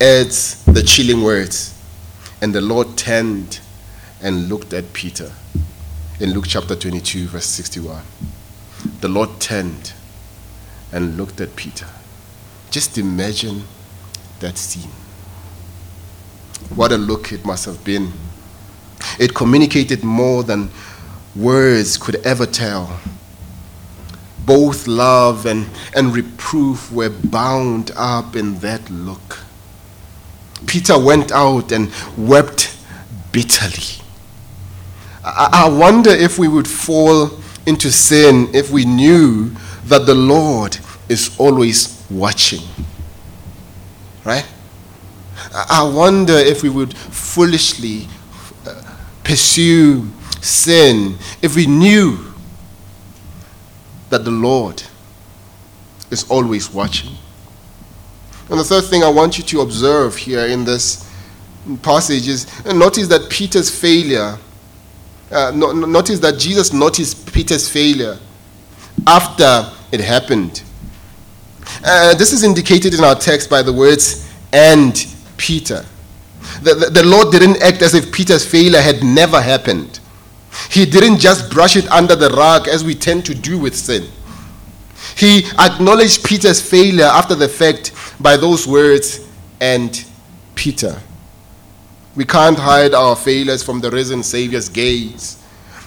adds 0.00 0.64
the 0.64 0.82
chilling 0.82 1.22
words, 1.22 1.76
and 2.40 2.54
the 2.54 2.60
Lord 2.60 2.96
turned 2.96 3.60
and 4.22 4.48
looked 4.48 4.72
at 4.72 4.92
Peter. 4.92 5.32
In 6.20 6.32
Luke 6.32 6.44
chapter 6.46 6.76
22, 6.76 7.26
verse 7.26 7.46
61. 7.46 8.02
The 9.00 9.08
Lord 9.08 9.40
turned 9.40 9.92
and 10.92 11.16
looked 11.16 11.40
at 11.40 11.56
Peter. 11.56 11.88
Just 12.70 12.98
imagine 12.98 13.64
that 14.38 14.56
scene. 14.56 14.90
What 16.74 16.92
a 16.92 16.96
look 16.96 17.32
it 17.32 17.44
must 17.44 17.64
have 17.64 17.82
been. 17.84 18.12
It 19.18 19.34
communicated 19.34 20.04
more 20.04 20.44
than 20.44 20.70
words 21.36 21.96
could 21.96 22.16
ever 22.26 22.46
tell. 22.46 23.00
Both 24.46 24.86
love 24.86 25.46
and, 25.46 25.68
and 25.94 26.14
reproof 26.14 26.92
were 26.92 27.10
bound 27.10 27.90
up 27.96 28.36
in 28.36 28.58
that 28.58 28.90
look. 28.90 29.38
Peter 30.66 30.98
went 30.98 31.32
out 31.32 31.72
and 31.72 31.90
wept 32.16 32.76
bitterly. 33.32 34.02
I, 35.24 35.64
I 35.64 35.68
wonder 35.68 36.10
if 36.10 36.38
we 36.38 36.48
would 36.48 36.68
fall 36.68 37.30
into 37.66 37.90
sin 37.90 38.48
if 38.54 38.70
we 38.70 38.84
knew 38.84 39.50
that 39.86 40.06
the 40.06 40.14
Lord 40.14 40.78
is 41.08 41.34
always 41.38 42.04
watching. 42.10 42.60
Right? 44.24 44.46
I 45.52 45.82
wonder 45.82 46.34
if 46.34 46.62
we 46.62 46.68
would 46.68 46.96
foolishly 46.96 48.08
uh, 48.66 48.82
pursue 49.22 50.08
sin 50.44 51.16
if 51.42 51.56
we 51.56 51.66
knew 51.66 52.18
that 54.10 54.24
the 54.24 54.30
Lord 54.30 54.82
is 56.10 56.28
always 56.30 56.72
watching. 56.72 57.10
And 58.50 58.60
the 58.60 58.64
third 58.64 58.84
thing 58.84 59.02
I 59.02 59.08
want 59.08 59.38
you 59.38 59.44
to 59.44 59.60
observe 59.62 60.16
here 60.16 60.46
in 60.46 60.64
this 60.64 61.10
passage 61.82 62.28
is 62.28 62.64
notice 62.66 63.08
that 63.08 63.30
Peter's 63.30 63.70
failure, 63.70 64.38
uh, 65.30 65.50
notice 65.50 66.20
that 66.20 66.38
Jesus 66.38 66.72
noticed 66.72 67.32
Peter's 67.32 67.68
failure 67.68 68.18
after 69.06 69.72
it 69.92 70.00
happened. 70.00 70.62
Uh, 71.82 72.14
this 72.14 72.32
is 72.32 72.44
indicated 72.44 72.92
in 72.94 73.02
our 73.02 73.14
text 73.14 73.48
by 73.48 73.62
the 73.62 73.72
words, 73.72 74.30
and 74.52 75.06
Peter. 75.38 75.84
The, 76.62 76.74
the, 76.74 76.90
the 76.90 77.04
Lord 77.04 77.32
didn't 77.32 77.62
act 77.62 77.80
as 77.82 77.94
if 77.94 78.12
Peter's 78.12 78.46
failure 78.46 78.80
had 78.80 79.02
never 79.02 79.40
happened. 79.40 80.00
He 80.70 80.86
didn't 80.86 81.18
just 81.18 81.50
brush 81.50 81.76
it 81.76 81.86
under 81.90 82.16
the 82.16 82.28
rug 82.30 82.68
as 82.68 82.84
we 82.84 82.94
tend 82.94 83.24
to 83.26 83.34
do 83.34 83.58
with 83.58 83.74
sin. 83.74 84.08
He 85.16 85.44
acknowledged 85.58 86.24
Peter's 86.24 86.60
failure 86.60 87.04
after 87.04 87.34
the 87.34 87.48
fact 87.48 87.92
by 88.20 88.36
those 88.36 88.66
words, 88.66 89.20
and 89.60 90.04
Peter. 90.54 91.00
We 92.16 92.24
can't 92.24 92.58
hide 92.58 92.94
our 92.94 93.16
failures 93.16 93.62
from 93.62 93.80
the 93.80 93.90
risen 93.90 94.22
Savior's 94.22 94.68
gaze. 94.68 95.42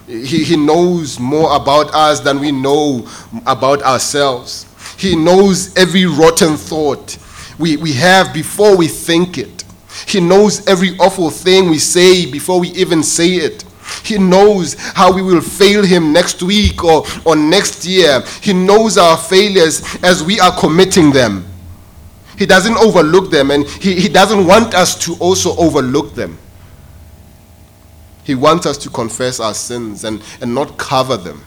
He, 0.08 0.44
he 0.44 0.56
knows 0.56 1.20
more 1.20 1.56
about 1.56 1.94
us 1.94 2.20
than 2.20 2.40
we 2.40 2.52
know 2.52 3.08
about 3.46 3.82
ourselves. 3.82 4.66
He 4.98 5.16
knows 5.16 5.76
every 5.76 6.06
rotten 6.06 6.58
thought 6.58 7.18
we, 7.60 7.78
we 7.78 7.94
have 7.94 8.34
before 8.34 8.78
we 8.78 8.88
think 8.88 9.38
it. 9.38 9.64
He 10.08 10.20
knows 10.20 10.66
every 10.68 10.98
awful 11.00 11.30
thing 11.30 11.70
we 11.70 11.80
say 11.80 12.30
before 12.30 12.60
we 12.60 12.70
even 12.70 13.04
say 13.04 13.36
it. 13.36 13.64
He 14.04 14.18
knows 14.18 14.76
how 14.94 15.14
we 15.14 15.22
will 15.22 15.42
fail 15.42 15.84
Him 15.84 16.14
next 16.14 16.42
week 16.44 16.84
or, 16.84 17.04
or 17.26 17.36
next 17.36 17.86
year. 17.86 18.24
He 18.42 18.54
knows 18.54 18.98
our 18.98 19.18
failures 19.18 19.82
as 20.04 20.24
we 20.24 20.40
are 20.40 20.58
committing 20.60 21.12
them. 21.12 21.46
He 22.38 22.46
doesn't 22.46 22.78
overlook 22.78 23.32
them 23.32 23.50
and 23.52 23.66
he, 23.66 24.00
he 24.00 24.08
doesn't 24.10 24.46
want 24.46 24.76
us 24.76 24.96
to 25.06 25.16
also 25.20 25.58
overlook 25.58 26.14
them. 26.14 26.38
He 28.24 28.36
wants 28.36 28.66
us 28.66 28.78
to 28.80 28.90
confess 28.90 29.40
our 29.40 29.54
sins 29.54 30.04
and, 30.04 30.22
and 30.42 30.54
not 30.54 30.78
cover 30.78 31.18
them. 31.18 31.44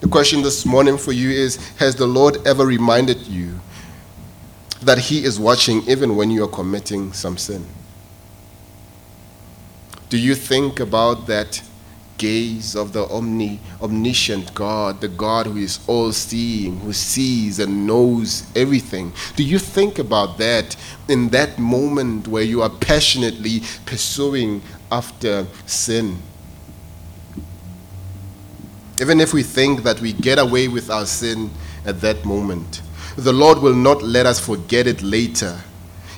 The 0.00 0.08
question 0.08 0.42
this 0.42 0.64
morning 0.66 0.98
for 0.98 1.12
you 1.12 1.30
is 1.30 1.56
Has 1.78 1.96
the 1.96 2.06
Lord 2.06 2.46
ever 2.46 2.66
reminded 2.66 3.22
you 3.26 3.58
that 4.82 4.98
He 4.98 5.24
is 5.24 5.40
watching 5.40 5.82
even 5.88 6.14
when 6.14 6.30
you 6.30 6.44
are 6.44 6.48
committing 6.48 7.12
some 7.14 7.36
sin? 7.38 7.64
Do 10.14 10.20
you 10.20 10.36
think 10.36 10.78
about 10.78 11.26
that 11.26 11.60
gaze 12.18 12.76
of 12.76 12.92
the 12.92 13.04
omni, 13.08 13.58
omniscient 13.82 14.54
God, 14.54 15.00
the 15.00 15.08
God 15.08 15.46
who 15.46 15.56
is 15.56 15.80
all 15.88 16.12
seeing, 16.12 16.78
who 16.78 16.92
sees 16.92 17.58
and 17.58 17.84
knows 17.84 18.46
everything? 18.54 19.12
Do 19.34 19.42
you 19.42 19.58
think 19.58 19.98
about 19.98 20.38
that 20.38 20.76
in 21.08 21.30
that 21.30 21.58
moment 21.58 22.28
where 22.28 22.44
you 22.44 22.62
are 22.62 22.70
passionately 22.70 23.62
pursuing 23.86 24.62
after 24.92 25.48
sin? 25.66 26.22
Even 29.00 29.18
if 29.18 29.34
we 29.34 29.42
think 29.42 29.82
that 29.82 30.00
we 30.00 30.12
get 30.12 30.38
away 30.38 30.68
with 30.68 30.90
our 30.90 31.06
sin 31.06 31.50
at 31.84 32.00
that 32.02 32.24
moment, 32.24 32.82
the 33.16 33.32
Lord 33.32 33.58
will 33.58 33.74
not 33.74 34.00
let 34.04 34.26
us 34.26 34.38
forget 34.38 34.86
it 34.86 35.02
later. 35.02 35.60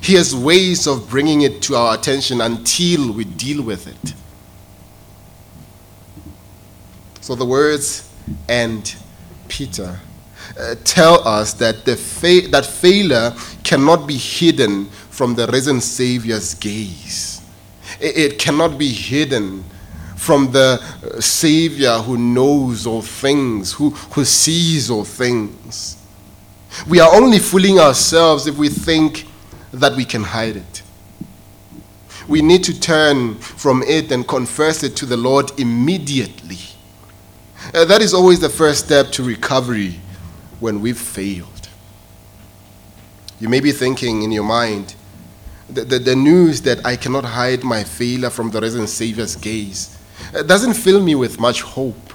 He 0.01 0.13
has 0.13 0.35
ways 0.35 0.87
of 0.87 1.09
bringing 1.09 1.41
it 1.41 1.61
to 1.63 1.75
our 1.75 1.95
attention 1.95 2.41
until 2.41 3.11
we 3.11 3.23
deal 3.23 3.61
with 3.61 3.87
it. 3.87 4.13
So 7.21 7.35
the 7.35 7.45
words 7.45 8.09
and 8.47 8.95
Peter 9.49 9.99
uh, 10.57 10.75
tell 10.83 11.27
us 11.27 11.53
that, 11.55 11.83
the 11.83 11.97
fa- 11.97 12.47
that 12.51 12.65
failure 12.65 13.33
cannot 13.63 14.07
be 14.07 14.15
hidden 14.15 14.85
from 15.09 15.35
the 15.35 15.47
risen 15.47 15.81
Savior's 15.81 16.53
gaze. 16.53 17.41
It, 17.99 18.17
it 18.17 18.39
cannot 18.39 18.77
be 18.77 18.89
hidden 18.89 19.65
from 20.15 20.51
the 20.51 20.79
uh, 20.81 21.19
Savior 21.19 21.97
who 21.97 22.17
knows 22.17 22.87
all 22.87 23.01
things, 23.01 23.73
who, 23.73 23.89
who 23.89 24.23
sees 24.23 24.89
all 24.89 25.03
things. 25.03 26.01
We 26.87 26.99
are 26.99 27.13
only 27.13 27.39
fooling 27.39 27.79
ourselves 27.79 28.47
if 28.47 28.57
we 28.57 28.69
think 28.69 29.26
that 29.71 29.95
we 29.95 30.05
can 30.05 30.23
hide 30.23 30.55
it. 30.57 30.83
We 32.27 32.41
need 32.41 32.63
to 32.65 32.77
turn 32.77 33.35
from 33.35 33.83
it 33.83 34.11
and 34.11 34.27
confess 34.27 34.83
it 34.83 34.95
to 34.97 35.05
the 35.05 35.17
Lord 35.17 35.57
immediately. 35.59 36.59
Uh, 37.73 37.85
that 37.85 38.01
is 38.01 38.13
always 38.13 38.39
the 38.39 38.49
first 38.49 38.85
step 38.85 39.11
to 39.11 39.23
recovery 39.23 39.99
when 40.59 40.81
we've 40.81 40.97
failed. 40.97 41.69
You 43.39 43.49
may 43.49 43.59
be 43.59 43.71
thinking 43.71 44.23
in 44.23 44.31
your 44.31 44.43
mind, 44.43 44.95
the, 45.69 45.83
the, 45.83 45.99
the 45.99 46.15
news 46.15 46.61
that 46.61 46.85
I 46.85 46.95
cannot 46.95 47.25
hide 47.25 47.63
my 47.63 47.83
failure 47.83 48.29
from 48.29 48.51
the 48.51 48.61
risen 48.61 48.87
Savior's 48.87 49.35
gaze 49.35 49.97
uh, 50.33 50.43
doesn't 50.43 50.73
fill 50.73 51.01
me 51.01 51.15
with 51.15 51.39
much 51.39 51.61
hope. 51.61 52.13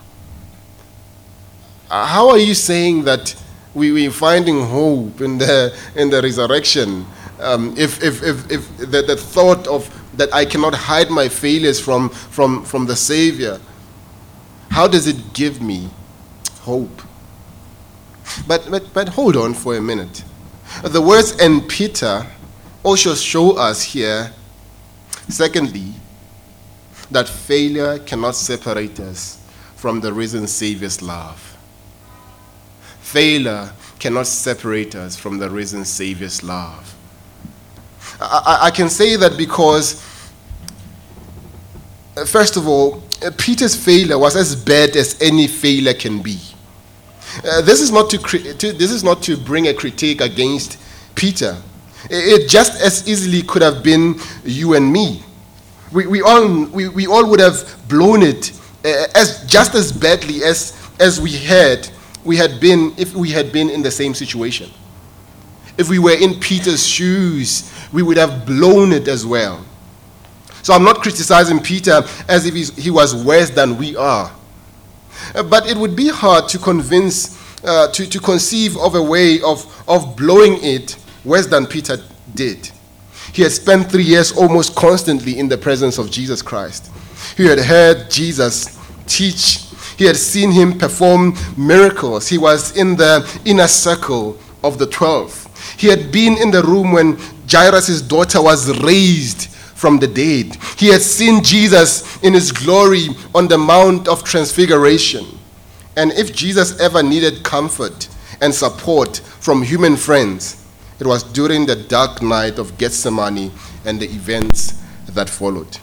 Uh, 1.90 2.06
how 2.06 2.28
are 2.30 2.38
you 2.38 2.54
saying 2.54 3.04
that 3.04 3.34
we, 3.74 3.92
we're 3.92 4.10
finding 4.10 4.66
hope 4.66 5.20
in 5.20 5.38
the, 5.38 5.76
in 5.94 6.10
the 6.10 6.20
resurrection 6.20 7.06
um, 7.42 7.74
if, 7.76 8.02
if, 8.02 8.22
if, 8.22 8.50
if 8.50 8.76
the, 8.78 9.02
the 9.02 9.16
thought 9.16 9.66
of 9.66 9.90
that 10.16 10.32
I 10.32 10.44
cannot 10.44 10.74
hide 10.74 11.10
my 11.10 11.28
failures 11.28 11.80
from, 11.80 12.08
from, 12.08 12.64
from 12.64 12.86
the 12.86 12.96
Savior, 12.96 13.60
how 14.70 14.86
does 14.86 15.06
it 15.06 15.34
give 15.34 15.60
me 15.60 15.88
hope? 16.60 17.02
But, 18.46 18.68
but, 18.70 18.92
but 18.92 19.08
hold 19.10 19.36
on 19.36 19.54
for 19.54 19.76
a 19.76 19.80
minute. 19.80 20.24
The 20.82 21.00
words 21.00 21.32
and 21.38 21.68
Peter 21.68 22.26
also 22.82 23.14
show 23.14 23.56
us 23.56 23.82
here, 23.82 24.32
secondly, 25.28 25.92
that 27.10 27.28
failure 27.28 27.98
cannot 27.98 28.34
separate 28.34 28.98
us 29.00 29.38
from 29.76 30.00
the 30.00 30.12
risen 30.12 30.46
Savior's 30.46 31.02
love. 31.02 31.56
Failure 33.00 33.72
cannot 33.98 34.26
separate 34.26 34.94
us 34.94 35.16
from 35.16 35.38
the 35.38 35.50
risen 35.50 35.84
Savior's 35.84 36.42
love. 36.42 36.91
I, 38.30 38.58
I 38.66 38.70
can 38.70 38.88
say 38.88 39.16
that 39.16 39.36
because, 39.36 40.02
uh, 42.16 42.24
first 42.24 42.56
of 42.56 42.68
all, 42.68 43.02
uh, 43.24 43.30
Peter's 43.36 43.74
failure 43.76 44.18
was 44.18 44.36
as 44.36 44.56
bad 44.56 44.96
as 44.96 45.20
any 45.20 45.46
failure 45.46 45.94
can 45.94 46.22
be. 46.22 46.38
Uh, 47.44 47.62
this, 47.62 47.80
is 47.80 47.90
not 47.90 48.10
to, 48.10 48.18
to, 48.18 48.72
this 48.72 48.90
is 48.90 49.02
not 49.02 49.22
to 49.22 49.36
bring 49.36 49.68
a 49.68 49.74
critique 49.74 50.20
against 50.20 50.78
Peter. 51.14 51.56
It, 52.10 52.42
it 52.42 52.48
just 52.48 52.80
as 52.80 53.08
easily 53.08 53.42
could 53.42 53.62
have 53.62 53.82
been 53.82 54.20
you 54.44 54.74
and 54.74 54.92
me. 54.92 55.22
We, 55.92 56.06
we, 56.06 56.22
all, 56.22 56.66
we, 56.66 56.88
we 56.88 57.06
all 57.06 57.28
would 57.28 57.40
have 57.40 57.76
blown 57.88 58.22
it 58.22 58.52
uh, 58.84 59.06
as, 59.14 59.44
just 59.46 59.74
as 59.74 59.92
badly 59.92 60.42
as, 60.42 60.76
as 60.98 61.20
we 61.20 61.32
had, 61.32 61.88
we 62.24 62.36
had 62.36 62.60
been 62.60 62.94
if 62.96 63.14
we 63.14 63.30
had 63.30 63.52
been 63.52 63.70
in 63.70 63.82
the 63.82 63.90
same 63.90 64.14
situation. 64.14 64.70
If 65.78 65.88
we 65.88 65.98
were 65.98 66.16
in 66.18 66.38
Peter's 66.38 66.86
shoes, 66.86 67.72
we 67.92 68.02
would 68.02 68.16
have 68.16 68.46
blown 68.46 68.92
it 68.92 69.08
as 69.08 69.24
well. 69.24 69.64
So 70.62 70.74
I'm 70.74 70.84
not 70.84 71.02
criticizing 71.02 71.60
Peter 71.60 72.02
as 72.28 72.46
if 72.46 72.76
he 72.76 72.90
was 72.90 73.14
worse 73.14 73.50
than 73.50 73.76
we 73.76 73.96
are. 73.96 74.32
Uh, 75.34 75.42
but 75.42 75.68
it 75.68 75.76
would 75.76 75.96
be 75.96 76.08
hard 76.08 76.48
to 76.50 76.58
convince, 76.58 77.36
uh, 77.64 77.88
to, 77.88 78.06
to 78.08 78.20
conceive 78.20 78.76
of 78.76 78.94
a 78.94 79.02
way 79.02 79.40
of, 79.42 79.84
of 79.88 80.16
blowing 80.16 80.58
it 80.62 80.96
worse 81.24 81.46
than 81.46 81.66
Peter 81.66 81.96
did. 82.34 82.70
He 83.32 83.42
had 83.42 83.52
spent 83.52 83.90
three 83.90 84.04
years 84.04 84.32
almost 84.32 84.74
constantly 84.76 85.38
in 85.38 85.48
the 85.48 85.58
presence 85.58 85.98
of 85.98 86.10
Jesus 86.10 86.42
Christ. 86.42 86.90
He 87.36 87.46
had 87.46 87.58
heard 87.58 88.10
Jesus 88.10 88.78
teach, 89.06 89.64
he 89.96 90.04
had 90.04 90.16
seen 90.16 90.50
him 90.50 90.78
perform 90.78 91.34
miracles. 91.56 92.28
He 92.28 92.38
was 92.38 92.76
in 92.76 92.96
the 92.96 93.28
inner 93.44 93.68
circle 93.68 94.38
of 94.62 94.78
the 94.78 94.86
twelve. 94.86 95.41
He 95.76 95.88
had 95.88 96.12
been 96.12 96.36
in 96.38 96.50
the 96.50 96.62
room 96.62 96.92
when 96.92 97.18
Jairus' 97.50 98.02
daughter 98.02 98.42
was 98.42 98.80
raised 98.82 99.48
from 99.82 99.98
the 99.98 100.06
dead. 100.06 100.56
He 100.78 100.88
had 100.88 101.02
seen 101.02 101.42
Jesus 101.42 102.22
in 102.22 102.34
his 102.34 102.52
glory 102.52 103.08
on 103.34 103.48
the 103.48 103.58
Mount 103.58 104.06
of 104.06 104.22
Transfiguration. 104.22 105.26
And 105.96 106.12
if 106.12 106.34
Jesus 106.34 106.78
ever 106.80 107.02
needed 107.02 107.42
comfort 107.42 108.08
and 108.40 108.54
support 108.54 109.18
from 109.18 109.62
human 109.62 109.96
friends, 109.96 110.64
it 111.00 111.06
was 111.06 111.24
during 111.24 111.66
the 111.66 111.76
dark 111.76 112.22
night 112.22 112.58
of 112.58 112.78
Gethsemane 112.78 113.50
and 113.84 113.98
the 113.98 114.06
events 114.06 114.80
that 115.08 115.28
followed. 115.28 115.78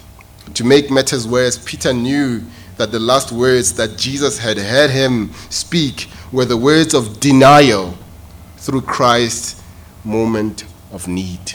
To 0.54 0.64
make 0.64 0.90
matters 0.90 1.28
worse, 1.28 1.58
Peter 1.58 1.94
knew 1.94 2.42
that 2.78 2.92
the 2.94 3.00
last 3.00 3.34
words 3.34 3.74
that 3.74 3.98
Jesus 3.98 4.38
had 4.38 4.58
heard 4.58 4.90
him 4.90 5.34
speak 5.50 6.08
were 6.32 6.46
the 6.46 6.56
words 6.56 6.94
of 6.94 7.20
denial 7.20 7.98
through 8.58 8.82
Christ's 8.82 9.59
moment 10.04 10.66
of 10.92 11.08
need. 11.08 11.54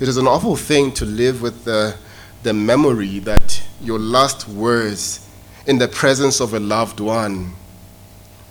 It 0.00 0.08
is 0.08 0.16
an 0.16 0.26
awful 0.26 0.56
thing 0.56 0.92
to 0.92 1.04
live 1.04 1.42
with 1.42 1.64
the, 1.64 1.96
the 2.42 2.54
memory 2.54 3.18
that 3.20 3.62
your 3.80 3.98
last 3.98 4.48
words 4.48 5.26
in 5.66 5.78
the 5.78 5.88
presence 5.88 6.40
of 6.40 6.54
a 6.54 6.60
loved 6.60 7.00
one 7.00 7.52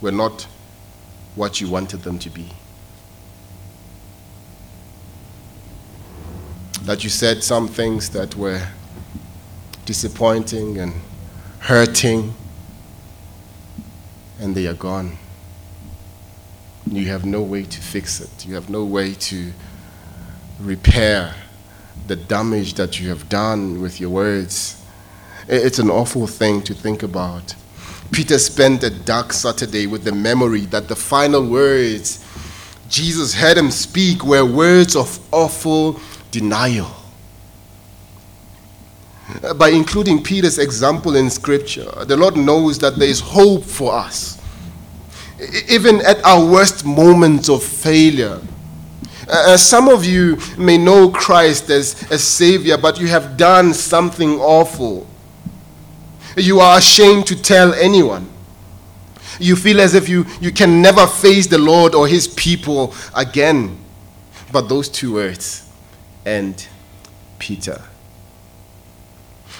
were 0.01 0.11
not 0.11 0.47
what 1.35 1.59
you 1.59 1.69
wanted 1.69 2.03
them 2.03 2.19
to 2.19 2.29
be. 2.29 2.49
That 6.83 7.03
you 7.03 7.09
said 7.09 7.43
some 7.43 7.67
things 7.67 8.09
that 8.11 8.35
were 8.35 8.67
disappointing 9.85 10.77
and 10.77 10.93
hurting, 11.59 12.33
and 14.39 14.55
they 14.55 14.67
are 14.67 14.73
gone. 14.73 15.17
You 16.91 17.05
have 17.07 17.25
no 17.25 17.41
way 17.41 17.63
to 17.63 17.81
fix 17.81 18.19
it, 18.19 18.45
you 18.47 18.55
have 18.55 18.69
no 18.69 18.83
way 18.83 19.13
to 19.13 19.51
repair 20.59 21.35
the 22.07 22.15
damage 22.15 22.73
that 22.75 22.99
you 22.99 23.09
have 23.09 23.29
done 23.29 23.81
with 23.81 23.99
your 24.01 24.09
words. 24.09 24.83
It's 25.47 25.79
an 25.79 25.89
awful 25.89 26.25
thing 26.27 26.61
to 26.63 26.73
think 26.73 27.03
about. 27.03 27.55
Peter 28.11 28.39
spent 28.39 28.83
a 28.83 28.89
dark 28.89 29.33
Saturday 29.33 29.85
with 29.85 30.03
the 30.03 30.11
memory 30.11 30.61
that 30.67 30.87
the 30.87 30.95
final 30.95 31.47
words 31.47 32.25
Jesus 32.89 33.35
heard 33.35 33.55
him 33.55 33.69
speak 33.69 34.25
were 34.25 34.43
words 34.43 34.95
of 34.95 35.19
awful 35.31 35.99
denial. 36.31 36.89
By 39.57 39.69
including 39.69 40.23
Peter's 40.23 40.57
example 40.57 41.15
in 41.15 41.29
Scripture, 41.29 41.91
the 42.05 42.17
Lord 42.17 42.35
knows 42.35 42.79
that 42.79 42.95
there 42.95 43.07
is 43.07 43.19
hope 43.19 43.63
for 43.63 43.93
us. 43.93 44.38
Even 45.69 46.01
at 46.05 46.23
our 46.25 46.45
worst 46.45 46.85
moments 46.85 47.49
of 47.49 47.63
failure, 47.63 48.41
uh, 49.27 49.55
some 49.57 49.87
of 49.87 50.03
you 50.03 50.37
may 50.57 50.77
know 50.77 51.09
Christ 51.09 51.69
as 51.69 52.09
a 52.11 52.17
Savior, 52.17 52.77
but 52.77 52.99
you 52.99 53.07
have 53.07 53.37
done 53.37 53.73
something 53.73 54.39
awful. 54.39 55.07
You 56.35 56.59
are 56.59 56.77
ashamed 56.77 57.27
to 57.27 57.41
tell 57.41 57.73
anyone. 57.73 58.27
You 59.39 59.55
feel 59.55 59.79
as 59.79 59.93
if 59.93 60.09
you, 60.09 60.25
you 60.41 60.51
can 60.51 60.81
never 60.81 61.05
face 61.07 61.47
the 61.47 61.57
Lord 61.57 61.95
or 61.95 62.07
His 62.07 62.27
people 62.27 62.93
again. 63.15 63.77
But 64.51 64.67
those 64.67 64.89
two 64.89 65.13
words, 65.13 65.69
and 66.25 66.67
Peter. 67.37 67.81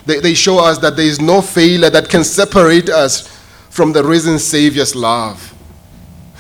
They, 0.06 0.20
they 0.20 0.34
show 0.34 0.60
us 0.60 0.80
that 0.80 0.96
there 0.96 1.06
is 1.06 1.22
no 1.22 1.42
failure 1.42 1.90
that 1.90 2.10
can 2.10 2.24
separate 2.24 2.90
us 2.90 3.28
from 3.70 3.94
the 3.94 4.04
risen 4.04 4.40
Savior's 4.40 4.96
love. 4.96 5.54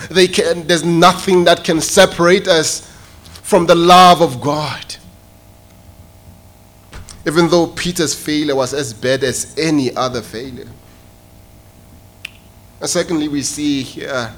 Can, 0.07 0.65
there's 0.65 0.83
nothing 0.83 1.43
that 1.43 1.63
can 1.63 1.81
separate 1.81 2.47
us 2.47 2.89
from 3.43 3.65
the 3.65 3.75
love 3.75 4.21
of 4.21 4.39
God. 4.41 4.95
Even 7.27 7.49
though 7.49 7.67
Peter's 7.67 8.15
failure 8.15 8.55
was 8.55 8.73
as 8.73 8.93
bad 8.93 9.23
as 9.23 9.57
any 9.57 9.95
other 9.95 10.21
failure. 10.21 10.67
And 12.79 12.89
secondly, 12.89 13.27
we 13.27 13.41
see 13.41 13.83
here 13.83 14.33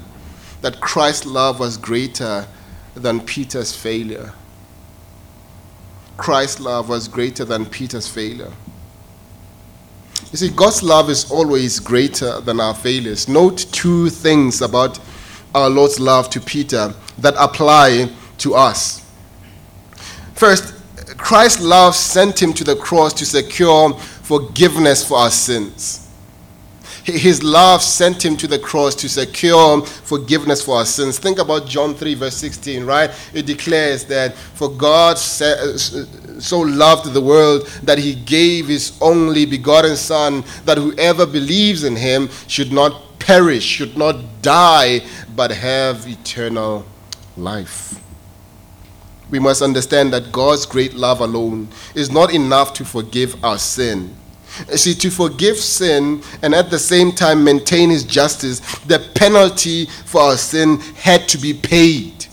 that 0.62 0.80
Christ's 0.80 1.26
love 1.26 1.60
was 1.60 1.76
greater 1.76 2.46
than 2.94 3.20
Peter's 3.20 3.74
failure. 3.74 4.32
Christ's 6.16 6.60
love 6.60 6.88
was 6.88 7.08
greater 7.08 7.44
than 7.44 7.66
Peter's 7.66 8.08
failure. 8.08 8.52
You 10.30 10.38
see, 10.38 10.48
God's 10.50 10.82
love 10.82 11.10
is 11.10 11.30
always 11.30 11.78
greater 11.78 12.40
than 12.40 12.60
our 12.60 12.74
failures. 12.74 13.28
Note 13.28 13.66
two 13.72 14.08
things 14.08 14.62
about 14.62 14.98
our 15.54 15.68
Lord's 15.70 16.00
love 16.00 16.30
to 16.30 16.40
Peter 16.40 16.94
that 17.18 17.34
apply 17.38 18.10
to 18.38 18.54
us. 18.54 19.02
First, 20.34 20.74
Christ's 21.18 21.62
love 21.62 21.94
sent 21.94 22.40
him 22.42 22.52
to 22.54 22.64
the 22.64 22.76
cross 22.76 23.12
to 23.14 23.26
secure 23.26 23.92
forgiveness 23.94 25.06
for 25.06 25.18
our 25.18 25.30
sins. 25.30 26.02
His 27.04 27.42
love 27.42 27.82
sent 27.82 28.24
him 28.24 28.36
to 28.36 28.46
the 28.46 28.60
cross 28.60 28.94
to 28.96 29.08
secure 29.08 29.84
forgiveness 29.84 30.64
for 30.64 30.76
our 30.76 30.84
sins. 30.84 31.18
Think 31.18 31.40
about 31.40 31.66
John 31.66 31.94
3, 31.94 32.14
verse 32.14 32.36
16, 32.36 32.84
right? 32.84 33.10
It 33.34 33.44
declares 33.44 34.04
that 34.04 34.36
for 34.36 34.70
God 34.70 35.16
uh, 35.16 35.44
uh, 35.44 35.76
so 35.76 36.60
loved 36.60 37.12
the 37.12 37.20
world 37.20 37.66
that 37.82 37.98
he 37.98 38.14
gave 38.14 38.68
his 38.68 38.96
only 39.00 39.46
begotten 39.46 39.96
Son, 39.96 40.44
that 40.64 40.78
whoever 40.78 41.26
believes 41.26 41.82
in 41.82 41.96
him 41.96 42.28
should 42.46 42.72
not 42.72 43.11
perish, 43.24 43.64
should 43.64 43.96
not 43.96 44.42
die, 44.42 45.00
but 45.34 45.50
have 45.50 46.06
eternal 46.06 46.84
life 47.36 48.02
we 49.32 49.38
must 49.38 49.62
understand 49.62 50.12
that 50.12 50.30
God's 50.30 50.66
great 50.66 50.92
love 50.92 51.20
alone 51.20 51.68
is 51.94 52.12
not 52.12 52.32
enough 52.32 52.74
to 52.74 52.84
forgive 52.84 53.42
our 53.42 53.58
sin. 53.58 54.14
See, 54.74 54.92
to 54.94 55.10
forgive 55.10 55.56
sin 55.56 56.22
and 56.42 56.54
at 56.54 56.70
the 56.70 56.78
same 56.78 57.12
time 57.12 57.42
maintain 57.42 57.88
his 57.88 58.04
justice, 58.04 58.60
the 58.80 58.98
penalty 59.14 59.86
for 60.04 60.20
our 60.20 60.36
sin 60.36 60.78
had 60.96 61.26
to 61.30 61.38
be 61.38 61.54
paid. 61.54 62.26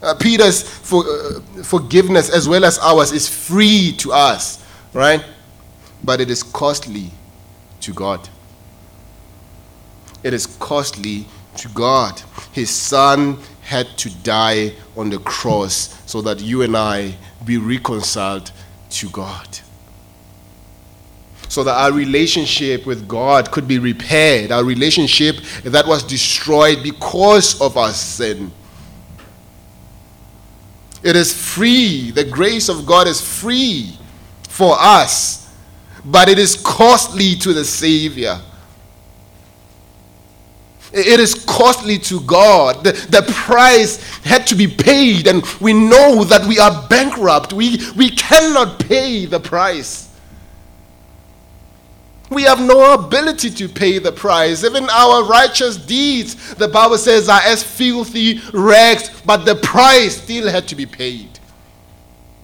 Uh, 0.00 0.14
Peter's 0.14 0.62
for, 0.62 1.02
uh, 1.04 1.40
forgiveness, 1.64 2.30
as 2.30 2.48
well 2.48 2.64
as 2.64 2.78
ours, 2.78 3.10
is 3.10 3.28
free 3.28 3.92
to 3.98 4.12
us, 4.12 4.64
right? 4.92 5.24
But 6.04 6.20
it 6.20 6.30
is 6.30 6.44
costly 6.44 7.10
to 7.80 7.92
God. 7.92 8.28
It 10.22 10.34
is 10.34 10.46
costly 10.46 11.26
to 11.58 11.68
God. 11.68 12.20
His 12.52 12.70
Son 12.70 13.38
had 13.62 13.86
to 13.98 14.10
die 14.22 14.72
on 14.96 15.10
the 15.10 15.18
cross 15.18 16.02
so 16.06 16.22
that 16.22 16.40
you 16.40 16.62
and 16.62 16.76
I 16.76 17.14
be 17.44 17.58
reconciled 17.58 18.50
to 18.90 19.08
God. 19.10 19.58
So 21.48 21.64
that 21.64 21.74
our 21.74 21.92
relationship 21.92 22.86
with 22.86 23.08
God 23.08 23.50
could 23.50 23.66
be 23.66 23.78
repaired, 23.78 24.52
our 24.52 24.64
relationship 24.64 25.36
that 25.64 25.86
was 25.86 26.02
destroyed 26.02 26.82
because 26.82 27.60
of 27.60 27.76
our 27.76 27.92
sin. 27.92 28.50
It 31.02 31.16
is 31.16 31.32
free. 31.32 32.10
The 32.10 32.24
grace 32.24 32.68
of 32.68 32.84
God 32.84 33.06
is 33.06 33.20
free 33.20 33.96
for 34.48 34.76
us, 34.78 35.54
but 36.04 36.28
it 36.28 36.38
is 36.38 36.56
costly 36.56 37.36
to 37.36 37.52
the 37.52 37.64
Savior. 37.64 38.40
It 40.92 41.20
is 41.20 41.34
costly 41.44 41.98
to 41.98 42.20
God. 42.20 42.82
The, 42.82 42.92
the, 42.92 43.22
price 43.32 44.02
had 44.24 44.46
to 44.46 44.54
be 44.54 44.66
paid, 44.66 45.26
and 45.26 45.44
we 45.60 45.74
know 45.74 46.24
that 46.24 46.46
we 46.46 46.58
are 46.58 46.86
bankrupt. 46.88 47.52
We, 47.52 47.78
we 47.94 48.10
cannot 48.10 48.78
pay 48.78 49.26
the 49.26 49.38
price. 49.38 50.08
We 52.30 52.42
have 52.42 52.60
no 52.60 52.94
ability 52.94 53.50
to 53.50 53.68
pay 53.68 53.98
the 53.98 54.12
price. 54.12 54.64
Even 54.64 54.88
our 54.90 55.24
righteous 55.24 55.76
deeds, 55.76 56.54
the 56.54 56.68
Bible 56.68 56.98
says, 56.98 57.28
are 57.28 57.40
as 57.40 57.62
filthy 57.62 58.40
rags, 58.52 59.10
but 59.24 59.44
the 59.44 59.56
price 59.56 60.22
still 60.22 60.48
had 60.48 60.68
to 60.68 60.74
be 60.74 60.86
paid. 60.86 61.37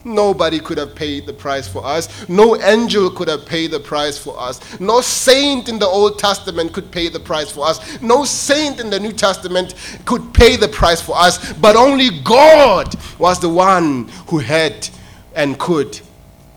Nobody 0.05 0.61
could 0.61 0.77
have 0.77 0.95
paid 0.95 1.25
the 1.25 1.33
price 1.33 1.67
for 1.67 1.85
us. 1.85 2.29
No 2.29 2.61
angel 2.61 3.11
could 3.11 3.29
have 3.29 3.47
paid 3.47 3.71
the 3.71 3.81
price 3.81 4.19
for 4.19 4.38
us. 4.38 4.79
No 4.79 5.01
saint 5.01 5.71
in 5.71 5.79
the 5.79 5.87
Old 5.87 6.19
Testament 6.19 6.75
could 6.75 6.93
pay 6.93 7.09
the 7.09 7.21
price 7.21 7.51
for 7.51 7.67
us. 7.67 8.01
No 8.03 8.25
saint 8.25 8.81
in 8.81 8.90
the 8.90 9.01
New 9.01 9.12
Testament 9.12 9.75
could 10.05 10.35
pay 10.35 10.57
the 10.57 10.69
price 10.69 11.01
for 11.01 11.17
us. 11.17 11.55
But 11.55 11.75
only 11.75 12.21
God 12.23 12.95
was 13.19 13.40
the 13.40 13.49
one 13.49 14.09
who 14.29 14.38
had 14.38 14.88
and 15.35 15.59
could 15.59 15.99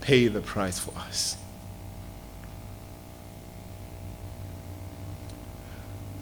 pay 0.02 0.28
the 0.28 0.42
price 0.42 0.78
for 0.78 0.94
us. 1.00 1.38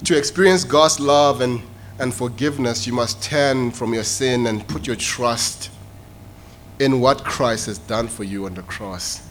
To 0.03 0.15
experience 0.15 0.63
God's 0.63 0.99
love 0.99 1.41
and, 1.41 1.63
and 1.97 2.13
forgiveness, 2.13 2.85
you 2.85 2.93
must 2.93 3.23
turn 3.23 3.71
from 3.71 3.95
your 3.95 4.03
sin 4.03 4.45
and 4.45 4.67
put 4.67 4.85
your 4.85 4.95
trust 4.95 5.71
in 6.79 6.99
what 6.99 7.23
Christ 7.23 7.67
has 7.67 7.77
done 7.77 8.07
for 8.07 8.23
you 8.23 8.45
on 8.45 8.53
the 8.53 8.63
cross. 8.63 9.27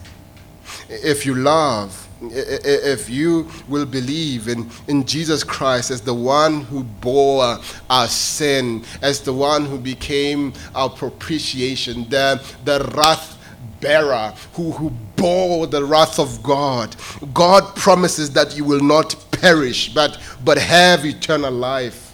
If 0.89 1.25
you 1.25 1.35
love, 1.35 2.07
if 2.21 3.09
you 3.09 3.47
will 3.67 3.85
believe 3.85 4.47
in, 4.47 4.69
in 4.87 5.05
Jesus 5.05 5.43
Christ 5.43 5.91
as 5.91 6.01
the 6.01 6.13
one 6.13 6.61
who 6.61 6.83
bore 6.83 7.59
our 7.89 8.07
sin, 8.07 8.83
as 9.01 9.21
the 9.21 9.33
one 9.33 9.65
who 9.65 9.77
became 9.77 10.53
our 10.73 10.89
propitiation, 10.89 12.09
the, 12.09 12.43
the 12.63 12.91
wrath 12.95 13.37
bearer 13.81 14.33
who, 14.53 14.71
who 14.71 14.89
bore 15.15 15.67
the 15.67 15.83
wrath 15.83 16.19
of 16.19 16.41
God, 16.41 16.95
God 17.33 17.75
promises 17.75 18.31
that 18.31 18.55
you 18.55 18.63
will 18.63 18.81
not 18.81 19.15
perish 19.31 19.93
but, 19.93 20.19
but 20.43 20.57
have 20.57 21.05
eternal 21.05 21.51
life. 21.51 22.04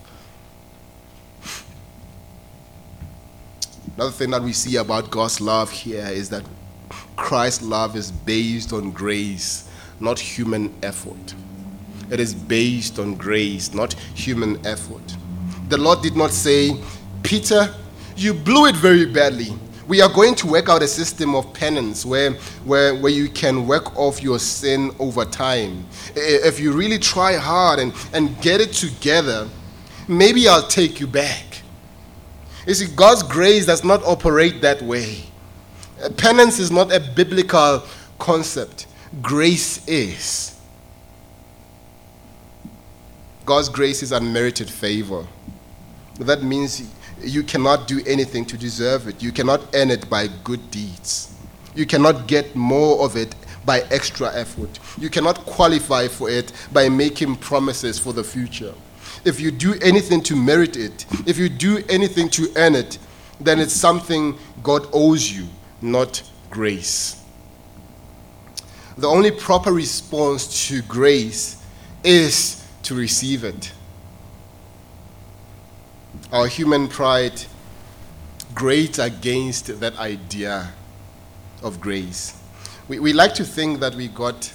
Another 3.96 4.12
thing 4.12 4.32
that 4.32 4.42
we 4.42 4.54
see 4.54 4.78
about 4.78 5.12
God's 5.12 5.42
love 5.42 5.70
here 5.70 6.08
is 6.08 6.30
that 6.30 6.44
Christ's 7.18 7.64
love 7.64 7.96
is 7.96 8.12
based 8.12 8.74
on 8.74 8.92
grace, 8.92 9.70
not 10.00 10.20
human 10.20 10.74
effort. 10.82 11.36
It 12.10 12.20
is 12.20 12.34
based 12.34 13.00
on 13.00 13.16
grace, 13.16 13.74
not 13.74 13.94
human 13.94 14.66
effort. 14.66 15.16
The 15.70 15.78
Lord 15.78 16.02
did 16.02 16.16
not 16.16 16.32
say, 16.32 16.72
Peter, 17.24 17.74
you 18.16 18.34
blew 18.34 18.66
it 18.66 18.76
very 18.76 19.06
badly. 19.06 19.54
We 19.88 20.02
are 20.02 20.10
going 20.10 20.36
to 20.36 20.48
work 20.48 20.70
out 20.70 20.82
a 20.82 20.88
system 20.88 21.36
of 21.36 21.54
penance 21.54 22.06
where, 22.06 22.32
where, 22.64 22.96
where 22.96 23.12
you 23.12 23.28
can 23.30 23.68
work 23.68 23.96
off 23.98 24.24
your 24.24 24.40
sin 24.40 24.92
over 25.00 25.26
time. 25.26 25.86
If 26.16 26.60
you 26.60 26.72
really 26.72 26.98
try 26.98 27.36
hard 27.36 27.80
and, 27.80 27.94
and 28.14 28.40
get 28.42 28.62
it 28.62 28.72
together, 28.72 29.50
maybe 30.08 30.48
I'll 30.48 30.68
take 30.68 31.00
you 31.00 31.08
back. 31.08 31.51
You 32.68 32.74
see, 32.76 32.88
God's 32.96 33.24
grace 33.24 33.66
does 33.66 33.84
not 33.84 34.04
operate 34.04 34.62
that 34.62 34.82
way. 34.82 35.24
Penance 36.18 36.60
is 36.60 36.72
not 36.72 36.94
a 36.94 37.00
biblical 37.00 37.84
concept, 38.20 38.88
grace 39.22 39.88
is. 39.88 40.60
God's 43.46 43.70
grace 43.70 44.04
is 44.04 44.12
unmerited 44.12 44.70
favor. 44.70 45.26
That 46.20 46.44
means 46.44 46.84
you 47.22 47.44
cannot 47.44 47.88
do 47.88 48.02
anything 48.06 48.46
to 48.46 48.58
deserve 48.58 49.08
it. 49.08 49.22
You 49.22 49.32
cannot 49.32 49.62
earn 49.74 49.90
it 49.90 50.10
by 50.10 50.28
good 50.44 50.70
deeds. 50.70 51.34
You 51.76 51.86
cannot 51.86 52.28
get 52.28 52.56
more 52.56 53.04
of 53.04 53.16
it 53.16 53.34
by 53.66 53.82
extra 53.92 54.34
effort. 54.36 54.80
You 55.00 55.10
cannot 55.10 55.38
qualify 55.46 56.08
for 56.08 56.30
it 56.30 56.52
by 56.72 56.90
making 56.90 57.38
promises 57.38 57.98
for 57.98 58.14
the 58.14 58.24
future 58.24 58.74
if 59.26 59.40
you 59.40 59.52
do 59.52 59.76
anything 59.82 60.22
to 60.24 60.36
merit 60.36 60.78
it, 60.78 61.06
if 61.28 61.38
you 61.38 61.50
do 61.50 61.84
anything 61.90 62.30
to 62.30 62.52
earn 62.56 62.76
it, 62.76 62.98
then 63.40 63.60
it's 63.60 63.74
something 63.74 64.38
God 64.64 64.88
owes 64.94 65.32
you, 65.32 65.48
not 65.82 66.24
grace. 66.50 67.24
The 68.98 69.08
only 69.08 69.32
proper 69.32 69.72
response 69.72 70.68
to 70.68 70.82
grace 70.84 71.64
is 72.04 72.66
to 72.84 72.96
receive 72.96 73.44
it. 73.44 73.72
Our 76.32 76.48
human 76.48 76.88
pride 76.88 77.44
grates 78.54 79.00
against 79.00 79.80
that 79.80 79.98
idea 79.98 80.72
of 81.64 81.80
grace. 81.80 82.38
We, 82.88 83.00
we 83.00 83.14
like 83.14 83.34
to 83.36 83.46
think 83.46 83.80
that 83.80 83.96
we 83.96 84.08
got, 84.08 84.52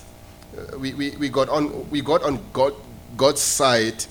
uh, 0.57 0.79
we, 0.79 0.95
we, 0.95 1.11
we, 1.13 1.29
got 1.29 1.49
on, 1.49 1.89
we 1.91 2.01
got 2.03 2.23
on 2.23 2.41
God, 2.53 2.75
God's 3.17 3.41
side 3.41 4.05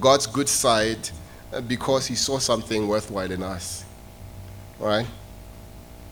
God's 0.00 0.26
good 0.26 0.48
side 0.48 1.10
uh, 1.52 1.60
because 1.60 2.06
he 2.06 2.14
saw 2.14 2.38
something 2.38 2.88
worthwhile 2.88 3.30
in 3.30 3.42
us. 3.42 3.84
Right? 4.78 5.06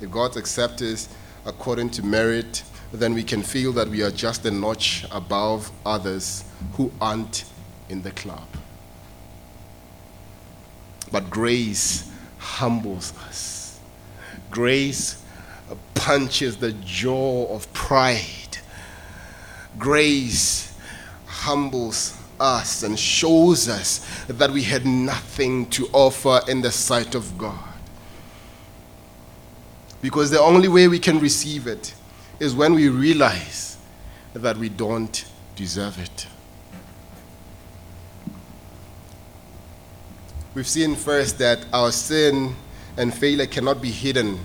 If 0.00 0.10
God 0.10 0.36
accepts 0.36 0.82
us 0.82 1.08
according 1.46 1.90
to 1.90 2.02
merit, 2.04 2.62
then 2.92 3.14
we 3.14 3.22
can 3.22 3.42
feel 3.42 3.72
that 3.72 3.88
we 3.88 4.02
are 4.02 4.10
just 4.10 4.44
a 4.46 4.50
notch 4.50 5.06
above 5.10 5.70
others 5.86 6.44
who 6.74 6.90
aren't 7.00 7.44
in 7.88 8.02
the 8.02 8.10
club. 8.10 8.46
But 11.12 11.30
grace 11.30 12.10
humbles 12.38 13.12
us. 13.26 13.80
Grace 14.50 15.22
punches 16.00 16.56
the 16.56 16.72
jaw 16.72 17.46
of 17.54 17.70
pride. 17.72 18.58
Grace 19.78 20.74
humbles 21.26 22.16
us 22.40 22.82
and 22.82 22.98
shows 22.98 23.68
us 23.68 24.24
that 24.26 24.50
we 24.50 24.62
had 24.62 24.86
nothing 24.86 25.66
to 25.70 25.88
offer 25.92 26.40
in 26.48 26.62
the 26.62 26.72
sight 26.72 27.14
of 27.14 27.36
God. 27.38 27.58
Because 30.02 30.30
the 30.30 30.40
only 30.40 30.68
way 30.68 30.88
we 30.88 30.98
can 30.98 31.20
receive 31.20 31.66
it 31.66 31.94
is 32.38 32.54
when 32.54 32.74
we 32.74 32.88
realize 32.88 33.76
that 34.32 34.56
we 34.56 34.70
don't 34.70 35.24
deserve 35.54 35.98
it. 35.98 36.26
We've 40.54 40.66
seen 40.66 40.96
first 40.96 41.38
that 41.38 41.66
our 41.72 41.92
sin 41.92 42.56
and 42.96 43.14
failure 43.14 43.46
cannot 43.46 43.80
be 43.80 43.90
hidden 43.90 44.40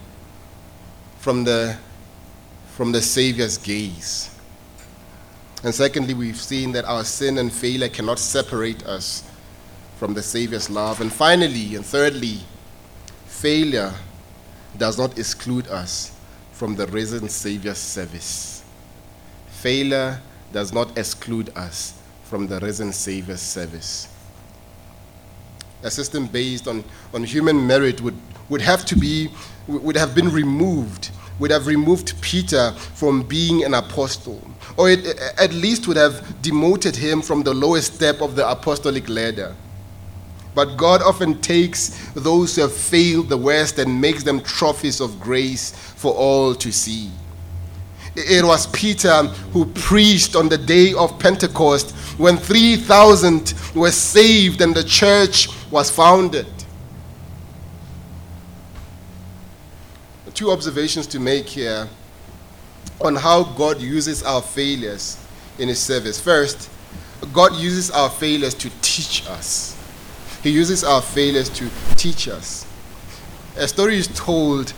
from 1.18 1.46
the, 1.46 1.78
from 2.76 2.92
the 2.92 3.02
Savior's 3.02 3.58
gaze. 3.58 4.35
And 5.66 5.74
secondly, 5.74 6.14
we've 6.14 6.40
seen 6.40 6.74
that 6.74 6.86
our 6.86 7.04
sin 7.04 7.40
and 7.40 7.52
failure 7.52 7.90
cannot 7.90 8.20
separate 8.20 8.86
us 8.86 9.24
from 9.98 10.14
the 10.14 10.22
Savior's 10.22 10.70
love. 10.70 11.02
And 11.02 11.12
finally, 11.12 11.76
and 11.76 11.84
thirdly, 11.84 12.42
failure 13.26 13.92
does 14.78 15.00
not 15.00 15.18
exclude 15.18 15.68
us 15.70 16.16
from 16.52 16.76
the 16.76 16.86
risen 16.86 17.28
Savior's 17.30 17.80
service. 17.80 18.64
Failure 19.48 20.22
does 20.54 20.72
not 20.72 20.96
exclude 21.00 21.50
us 21.58 22.00
from 22.26 22.46
the 22.46 22.60
risen 22.60 22.94
Savior's 22.94 23.42
service. 23.42 24.08
A 25.82 25.90
system 25.90 26.28
based 26.28 26.68
on, 26.68 26.84
on 27.12 27.24
human 27.24 27.66
merit 27.66 28.02
would, 28.02 28.16
would 28.50 28.62
have 28.62 28.86
to 28.86 28.96
be, 28.96 29.30
would 29.66 29.98
have 29.98 30.14
been 30.14 30.30
removed 30.30 31.10
would 31.40 31.52
have 31.52 31.68
removed 31.68 32.20
Peter 32.22 32.72
from 32.72 33.24
being 33.24 33.64
an 33.64 33.74
apostle, 33.74 34.42
or 34.78 34.90
it, 34.90 35.06
at 35.38 35.54
least 35.54 35.88
would 35.88 35.98
have 35.98 36.42
demoted 36.42 36.96
him 36.96 37.22
from 37.22 37.44
the 37.44 37.54
lowest 37.54 37.96
step 37.96 38.22
of 38.22 38.36
the 38.36 38.50
apostolic 38.50 39.10
ladder. 39.10 39.56
But 40.54 40.78
God 40.78 41.02
often 41.02 41.42
takes 41.42 41.90
those 42.14 42.56
who 42.56 42.62
have 42.62 42.74
failed 42.74 43.28
the 43.28 43.38
worst 43.38 43.78
and 43.78 44.00
makes 44.00 44.24
them 44.24 44.40
trophies 44.40 45.02
of 45.02 45.20
grace 45.20 45.72
for 45.72 46.14
all 46.14 46.56
to 46.56 46.72
see. 46.72 47.12
It 48.16 48.46
was 48.46 48.68
Peter 48.68 49.24
who 49.52 49.66
preached 49.66 50.38
on 50.38 50.48
the 50.48 50.58
day 50.58 50.94
of 50.94 51.20
Pentecost 51.20 51.92
when 52.18 52.38
3,000 52.38 53.54
were 53.76 53.92
saved 53.92 54.62
and 54.62 54.74
the 54.74 54.86
church 54.86 55.50
was 55.70 55.92
founded. 55.92 56.48
Two 60.36 60.52
observations 60.52 61.08
to 61.08 61.20
make 61.20 61.48
here 61.48 61.88
on 63.02 63.16
how 63.16 63.44
God 63.44 63.82
uses 63.82 64.22
our 64.24 64.42
failures 64.42 65.18
in 65.58 65.70
His 65.70 65.80
service. 65.80 66.20
First, 66.20 66.70
God 67.34 67.56
uses 67.56 67.90
our 67.90 68.10
failures 68.10 68.54
to 68.56 68.70
teach 68.82 69.26
us. 69.28 69.72
He 70.44 70.50
uses 70.52 70.84
our 70.84 71.02
failures 71.02 71.50
to 71.50 71.70
teach 71.96 72.28
us. 72.28 72.68
A 73.58 73.68
story 73.68 73.98
is 73.98 74.08
told 74.10 74.74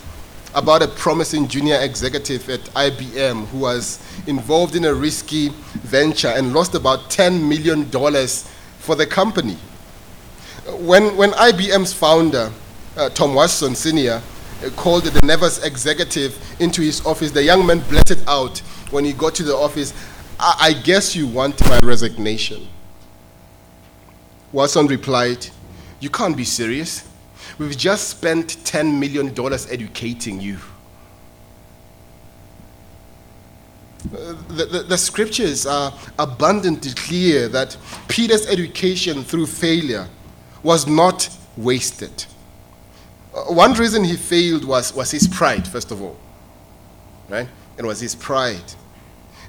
about 0.53 0.81
a 0.81 0.87
promising 0.87 1.47
junior 1.47 1.77
executive 1.81 2.47
at 2.49 2.61
IBM 2.75 3.47
who 3.47 3.59
was 3.59 3.99
involved 4.27 4.75
in 4.75 4.85
a 4.85 4.93
risky 4.93 5.49
venture 5.83 6.29
and 6.29 6.53
lost 6.53 6.75
about 6.75 7.09
$10 7.09 7.47
million 7.47 7.85
for 8.79 8.95
the 8.95 9.05
company. 9.05 9.57
When, 10.79 11.17
when 11.17 11.31
IBM's 11.31 11.93
founder, 11.93 12.51
uh, 12.95 13.09
Tom 13.09 13.33
Watson 13.33 13.75
Sr., 13.75 14.21
called 14.75 15.03
the 15.03 15.25
nervous 15.25 15.63
executive 15.63 16.37
into 16.59 16.81
his 16.81 17.05
office, 17.05 17.31
the 17.31 17.43
young 17.43 17.65
man 17.65 17.79
blurted 17.89 18.23
out 18.27 18.59
when 18.91 19.05
he 19.05 19.13
got 19.13 19.35
to 19.35 19.43
the 19.43 19.55
office, 19.55 19.93
I, 20.39 20.55
I 20.59 20.73
guess 20.73 21.15
you 21.15 21.27
want 21.27 21.59
my 21.67 21.79
resignation. 21.83 22.67
Watson 24.51 24.87
replied, 24.87 25.47
You 25.99 26.09
can't 26.09 26.35
be 26.35 26.45
serious. 26.45 27.07
We've 27.57 27.77
just 27.77 28.09
spent 28.09 28.57
$10 28.63 28.99
million 28.99 29.29
educating 29.69 30.39
you. 30.39 30.57
the, 34.11 34.65
the, 34.65 34.83
the, 34.83 34.97
scriptures 34.97 35.65
are 35.65 35.93
abundantly 36.17 36.93
clear 36.93 37.47
that 37.49 37.75
Peter's 38.07 38.47
education 38.47 39.23
through 39.23 39.47
failure 39.47 40.07
was 40.63 40.87
not 40.87 41.29
wasted. 41.57 42.25
Uh, 43.37 43.53
one 43.53 43.73
reason 43.73 44.03
he 44.03 44.15
failed 44.15 44.65
was, 44.65 44.93
was 44.93 45.11
his 45.11 45.27
pride, 45.27 45.67
first 45.67 45.91
of 45.91 46.01
all. 46.01 46.17
Right? 47.29 47.47
It 47.77 47.85
was 47.85 47.99
his 47.99 48.15
pride. 48.15 48.73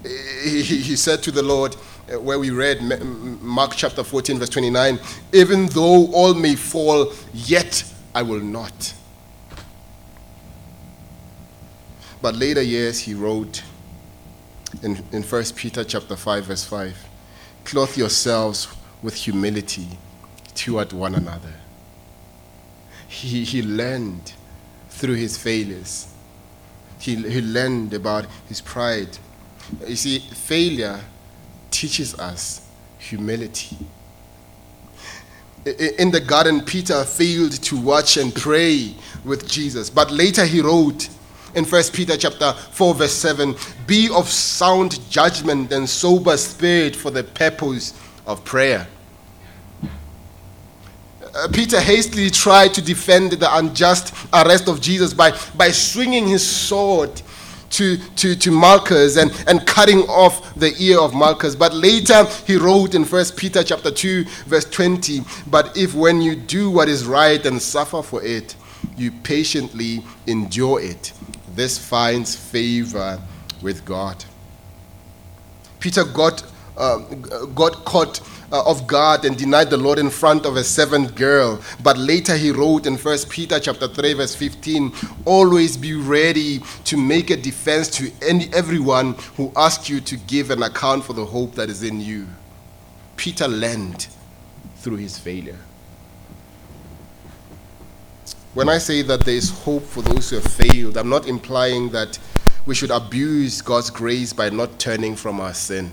He, 0.03 0.63
he 0.63 0.97
said 0.97 1.23
to 1.23 1.31
the 1.31 1.43
Lord, 1.43 1.75
uh, 2.13 2.21
where 2.21 2.39
we 2.39 2.51
read 2.51 2.83
Mark 2.83 3.73
chapter 3.75 4.05
14, 4.05 4.39
verse 4.39 4.49
29, 4.51 4.99
even 5.33 5.67
though 5.67 6.13
all 6.13 6.35
may 6.35 6.55
fall, 6.55 7.13
yet 7.33 7.83
I 8.15 8.23
will 8.23 8.41
not. 8.41 8.95
But 12.21 12.35
later 12.35 12.63
years 12.63 12.99
he 13.01 13.15
wrote 13.15 13.63
in, 14.83 15.03
in 15.13 15.23
1 15.23 15.45
Peter 15.57 15.83
chapter 15.83 16.17
5, 16.17 16.45
verse 16.45 16.65
5, 16.65 16.97
clothe 17.65 17.97
yourselves 17.97 18.69
with 19.03 19.15
humility 19.15 19.89
toward 20.55 20.93
one 20.93 21.15
another. 21.15 21.55
He, 23.09 23.45
he 23.45 23.63
learned 23.63 24.33
through 24.91 25.15
his 25.15 25.37
failures. 25.37 26.13
He, 27.01 27.17
he 27.17 27.41
learned 27.41 27.95
about 27.95 28.27
his 28.49 28.61
pride. 28.61 29.19
You 29.87 29.97
see, 29.97 30.19
failure 30.19 31.01
teaches 31.71 32.15
us 32.19 32.67
humility. 32.99 33.77
In 35.99 36.11
the 36.11 36.21
garden, 36.21 36.63
Peter 36.63 37.05
failed 37.05 37.53
to 37.53 37.77
watch 37.81 38.17
and 38.17 38.35
pray 38.35 38.95
with 39.25 39.49
Jesus, 39.49 39.91
but 39.91 40.11
later 40.11 40.45
he 40.45 40.61
wrote, 40.61 41.09
in 41.55 41.65
1 41.65 41.83
Peter 41.93 42.17
chapter 42.17 42.53
4 42.53 42.95
verse 42.95 43.13
7, 43.13 43.55
be 43.87 44.09
of 44.11 44.29
sound 44.29 44.99
judgment 45.11 45.73
and 45.73 45.89
sober 45.89 46.37
spirit 46.37 46.95
for 46.95 47.11
the 47.11 47.25
purpose 47.25 47.95
of 48.27 48.45
prayer. 48.45 48.87
Uh, 51.39 51.47
Peter 51.53 51.81
hastily 51.81 52.31
tried 52.31 52.75
to 52.75 52.83
defend 52.83 53.31
the 53.31 53.57
unjust 53.59 54.13
arrest 54.33 54.67
of 54.67 54.81
Jesus 54.81 55.15
by, 55.15 55.31
by 55.57 55.71
swinging 55.71 56.27
his 56.27 56.45
sword 56.45 57.23
to, 57.71 57.97
to, 58.17 58.35
to 58.35 58.51
Malchus 58.51 59.17
and, 59.17 59.31
and 59.47 59.65
cutting 59.65 60.01
off 60.09 60.53
the 60.57 60.75
ear 60.81 60.99
of 60.99 61.15
Malchus. 61.15 61.55
But 61.55 61.75
later 61.75 62.25
he 62.45 62.57
wrote 62.57 62.97
in 62.97 63.05
1 63.05 63.25
Peter 63.37 63.63
chapter 63.63 63.93
2, 63.93 64.25
verse 64.47 64.65
20, 64.65 65.21
But 65.47 65.77
if 65.77 65.95
when 65.95 66.21
you 66.21 66.35
do 66.35 66.71
what 66.71 66.89
is 66.89 67.07
right 67.07 67.45
and 67.47 67.63
suffer 67.63 68.03
for 68.03 68.21
it, 68.25 68.57
you 68.97 69.13
patiently 69.13 70.03
endure 70.27 70.81
it, 70.81 71.13
this 71.55 71.79
finds 71.79 72.35
favor 72.35 73.21
with 73.63 73.85
God. 73.85 74.25
Peter 75.79 76.03
got, 76.03 76.43
uh, 76.79 76.99
got 77.55 77.85
caught 77.85 78.21
uh, 78.53 78.61
off 78.63 78.87
guard 78.87 79.25
and 79.25 79.37
denied 79.37 79.71
the 79.71 79.77
Lord 79.77 79.99
in 79.99 80.11
front 80.11 80.47
of 80.47 80.57
a 80.57 80.65
servant 80.65 81.15
girl. 81.15 81.61
But 81.83 81.99
later 81.99 82.37
he 82.37 82.51
wrote 82.51 82.87
in 82.87 82.97
1 82.97 83.19
Peter 83.29 83.61
chapter 83.61 83.89
3, 83.89 84.15
verse 84.15 84.35
15, 84.35 84.93
always 85.25 85.77
be 85.77 85.95
ready 85.95 86.61
to 86.85 86.97
make 86.97 87.31
a 87.31 87.37
defense 87.37 87.89
to 87.99 88.11
any, 88.23 88.49
everyone 88.55 89.15
who 89.37 89.53
asks 89.57 89.89
you 89.89 90.01
to 90.01 90.17
give 90.17 90.51
an 90.51 90.63
account 90.63 91.05
for 91.05 91.13
the 91.13 91.25
hope 91.25 91.55
that 91.55 91.69
is 91.69 91.83
in 91.83 92.01
you. 92.01 92.27
Peter 93.17 93.49
learned 93.49 94.07
through 94.77 94.97
his 94.97 95.19
failure. 95.19 95.59
When 98.55 98.69
I 98.69 98.79
say 98.79 99.03
that 99.03 99.25
there 99.25 99.35
is 99.35 99.51
hope 99.51 99.83
for 99.83 100.03
those 100.03 100.31
who 100.31 100.37
have 100.37 100.45
failed, 100.45 100.97
I'm 100.97 101.11
not 101.11 101.29
implying 101.29 101.91
that 101.91 102.19
we 102.67 102.75
should 102.75 102.91
abuse 102.91 103.63
God's 103.63 103.91
grace 103.91 104.33
by 104.33 104.51
not 104.51 104.79
turning 104.79 105.17
from 105.17 105.41
our 105.41 105.55
sin. 105.55 105.93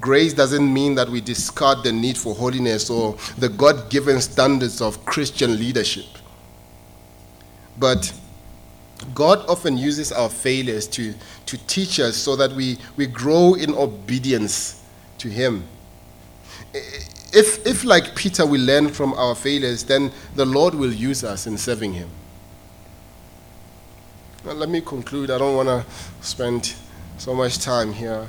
Grace 0.00 0.32
doesn't 0.32 0.72
mean 0.72 0.94
that 0.94 1.08
we 1.08 1.20
discard 1.20 1.82
the 1.84 1.92
need 1.92 2.16
for 2.16 2.34
holiness 2.34 2.88
or 2.88 3.16
the 3.38 3.48
God 3.48 3.90
given 3.90 4.20
standards 4.20 4.80
of 4.80 5.04
Christian 5.04 5.58
leadership. 5.58 6.06
But 7.78 8.12
God 9.14 9.44
often 9.48 9.76
uses 9.76 10.12
our 10.12 10.28
failures 10.28 10.86
to, 10.88 11.14
to 11.46 11.58
teach 11.66 12.00
us 12.00 12.16
so 12.16 12.36
that 12.36 12.52
we, 12.52 12.78
we 12.96 13.06
grow 13.06 13.54
in 13.54 13.74
obedience 13.74 14.82
to 15.18 15.28
Him 15.28 15.64
if, 17.32 17.66
if, 17.66 17.84
like 17.84 18.14
Peter, 18.14 18.44
we 18.44 18.58
learn 18.58 18.88
from 18.88 19.14
our 19.14 19.34
failures, 19.34 19.84
then 19.84 20.12
the 20.34 20.44
Lord 20.44 20.74
will 20.74 20.92
use 20.92 21.24
us 21.24 21.46
in 21.46 21.56
serving 21.56 21.94
Him. 21.94 22.10
Now, 24.44 24.52
let 24.52 24.68
me 24.68 24.80
conclude. 24.80 25.30
I 25.30 25.38
don't 25.38 25.56
want 25.56 25.68
to 25.68 25.84
spend 26.20 26.74
so 27.16 27.34
much 27.34 27.58
time 27.58 27.92
here. 27.92 28.28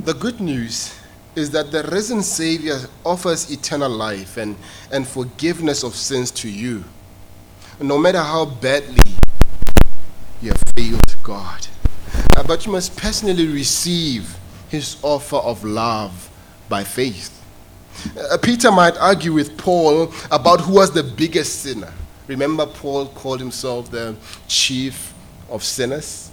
The 0.00 0.14
good 0.14 0.40
news 0.40 0.94
is 1.34 1.50
that 1.50 1.72
the 1.72 1.82
risen 1.84 2.22
Savior 2.22 2.78
offers 3.04 3.50
eternal 3.50 3.90
life 3.90 4.36
and, 4.36 4.56
and 4.92 5.06
forgiveness 5.06 5.82
of 5.82 5.94
sins 5.94 6.30
to 6.32 6.48
you, 6.48 6.84
no 7.80 7.98
matter 7.98 8.20
how 8.20 8.44
badly 8.44 9.02
you 10.40 10.50
have 10.50 10.62
failed 10.76 11.16
God. 11.22 11.66
Uh, 12.36 12.44
but 12.44 12.64
you 12.64 12.72
must 12.72 12.96
personally 12.96 13.48
receive 13.48 14.36
His 14.68 14.96
offer 15.02 15.36
of 15.36 15.64
love 15.64 16.30
by 16.68 16.84
faith. 16.84 17.34
Uh, 18.16 18.38
Peter 18.38 18.70
might 18.70 18.96
argue 18.98 19.32
with 19.32 19.58
Paul 19.58 20.12
about 20.30 20.60
who 20.60 20.74
was 20.74 20.92
the 20.92 21.02
biggest 21.02 21.62
sinner. 21.62 21.92
Remember, 22.28 22.66
Paul 22.66 23.06
called 23.08 23.40
himself 23.40 23.90
the 23.90 24.14
chief 24.46 25.12
of 25.50 25.64
sinners? 25.64 26.27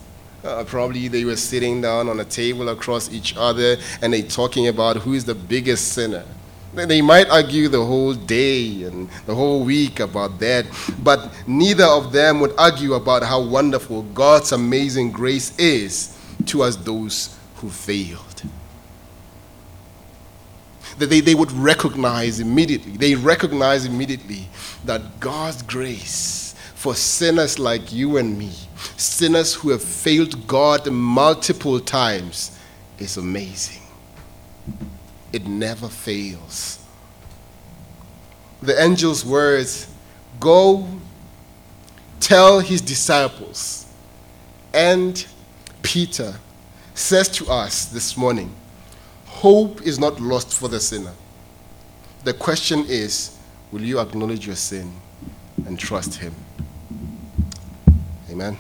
Uh, 0.46 0.64
probably 0.64 1.08
they 1.08 1.26
were 1.26 1.36
sitting 1.36 1.82
down 1.82 2.08
on 2.08 2.20
a 2.20 2.24
table 2.24 2.70
across 2.70 3.12
each 3.12 3.36
other 3.36 3.78
and 4.04 4.14
they 4.14 4.22
talking 4.22 4.68
about 4.68 4.98
who 4.98 5.14
is 5.14 5.26
the 5.26 5.34
biggest 5.34 5.94
sinner. 5.94 6.24
They 6.76 7.02
might 7.02 7.28
argue 7.30 7.68
the 7.68 7.84
whole 7.84 8.14
day 8.14 8.84
and 8.84 9.10
the 9.26 9.34
whole 9.34 9.64
week 9.64 10.00
about 10.02 10.38
that, 10.40 10.68
but 11.02 11.34
neither 11.48 11.86
of 11.86 12.12
them 12.12 12.42
would 12.42 12.54
argue 12.60 12.94
about 12.94 13.24
how 13.24 13.42
wonderful 13.42 14.04
God's 14.04 14.52
amazing 14.52 15.12
grace 15.12 15.58
is 15.58 16.16
towards 16.46 16.78
those 16.78 17.36
who 17.56 17.70
failed 17.70 18.44
that 20.98 21.10
they, 21.10 21.20
they 21.20 21.36
would 21.36 21.52
recognize 21.52 22.40
immediately. 22.40 22.94
They 22.98 23.16
recognize 23.16 23.86
immediately 23.86 24.48
that 24.86 25.20
God's 25.20 25.62
grace 25.62 26.56
for 26.76 26.96
sinners 26.96 27.60
like 27.60 27.92
you 27.92 28.18
and 28.18 28.38
me, 28.38 28.52
sinners 28.98 29.54
who 29.54 29.70
have 29.70 29.84
failed 29.84 30.48
God 30.48 30.90
multiple 30.92 31.80
times, 31.80 32.58
is 33.00 33.18
amazing. 33.18 33.82
It 35.34 35.48
never 35.48 35.88
fails. 35.88 36.80
The 38.62 38.80
angel's 38.80 39.26
words 39.26 39.92
go 40.40 40.88
tell 42.20 42.60
his 42.60 42.82
disciples, 42.82 43.86
and 44.74 45.26
Peter 45.82 46.36
says 46.94 47.28
to 47.30 47.48
us 47.48 47.86
this 47.86 48.18
morning 48.18 48.54
Hope 49.26 49.82
is 49.82 50.00
not 50.00 50.20
lost 50.22 50.54
for 50.54 50.70
the 50.70 50.80
sinner. 50.80 51.14
The 52.24 52.34
question 52.34 52.86
is 52.88 53.38
will 53.72 53.82
you 53.82 54.00
acknowledge 54.00 54.48
your 54.48 54.56
sin 54.56 54.94
and 55.66 55.78
trust 55.78 56.16
Him? 56.16 56.34
Amen. 58.36 58.58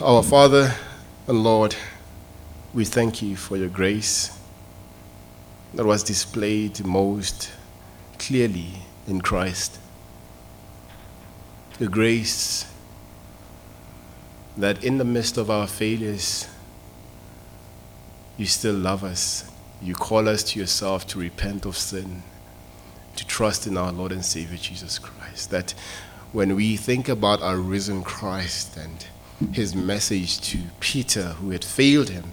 Our 0.00 0.22
Father 0.22 0.72
and 1.26 1.42
Lord, 1.42 1.74
we 2.72 2.84
thank 2.84 3.22
you 3.22 3.34
for 3.34 3.56
your 3.56 3.68
grace 3.68 4.38
that 5.74 5.84
was 5.84 6.04
displayed 6.04 6.86
most 6.86 7.50
clearly 8.20 8.74
in 9.08 9.20
Christ. 9.20 9.80
The 11.80 11.88
grace 11.88 12.72
that 14.56 14.84
in 14.84 14.98
the 14.98 15.04
midst 15.04 15.36
of 15.36 15.50
our 15.50 15.66
failures, 15.66 16.46
you 18.36 18.46
still 18.46 18.76
love 18.76 19.02
us. 19.02 19.50
You 19.82 19.96
call 19.96 20.28
us 20.28 20.44
to 20.44 20.60
yourself 20.60 21.04
to 21.08 21.18
repent 21.18 21.66
of 21.66 21.76
sin, 21.76 22.22
to 23.16 23.26
trust 23.26 23.66
in 23.66 23.76
our 23.76 23.90
Lord 23.90 24.12
and 24.12 24.24
Savior 24.24 24.56
Jesus 24.56 25.00
Christ. 25.00 25.50
That 25.50 25.74
when 26.32 26.54
we 26.54 26.76
think 26.76 27.08
about 27.08 27.42
our 27.42 27.56
risen 27.56 28.02
Christ 28.02 28.76
and 28.76 29.06
his 29.54 29.74
message 29.74 30.40
to 30.42 30.58
Peter, 30.78 31.30
who 31.40 31.50
had 31.50 31.64
failed 31.64 32.10
him, 32.10 32.32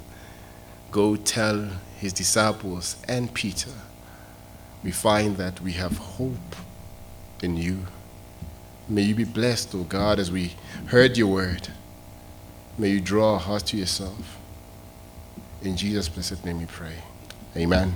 go 0.92 1.16
tell 1.16 1.70
his 1.98 2.14
disciples 2.14 2.98
and 3.08 3.34
Peter, 3.34 3.72
we 4.84 4.92
find 4.92 5.38
that 5.38 5.62
we 5.62 5.74
have 5.74 5.98
hope 5.98 6.56
in 7.42 7.58
you. 7.58 7.86
May 8.88 9.02
you 9.02 9.16
be 9.16 9.24
blessed, 9.24 9.74
O 9.76 9.84
God, 9.84 10.20
as 10.20 10.32
we 10.32 10.54
heard 10.88 11.18
your 11.18 11.28
word. 11.28 11.70
May 12.78 12.92
you 12.92 13.02
draw 13.02 13.34
our 13.34 13.40
hearts 13.40 13.64
to 13.72 13.78
yourself. 13.78 14.38
In 15.64 15.76
Jesus' 15.76 16.08
blessed 16.08 16.46
name 16.46 16.60
we 16.60 16.68
pray. 16.68 16.94
Amen. 17.56 17.96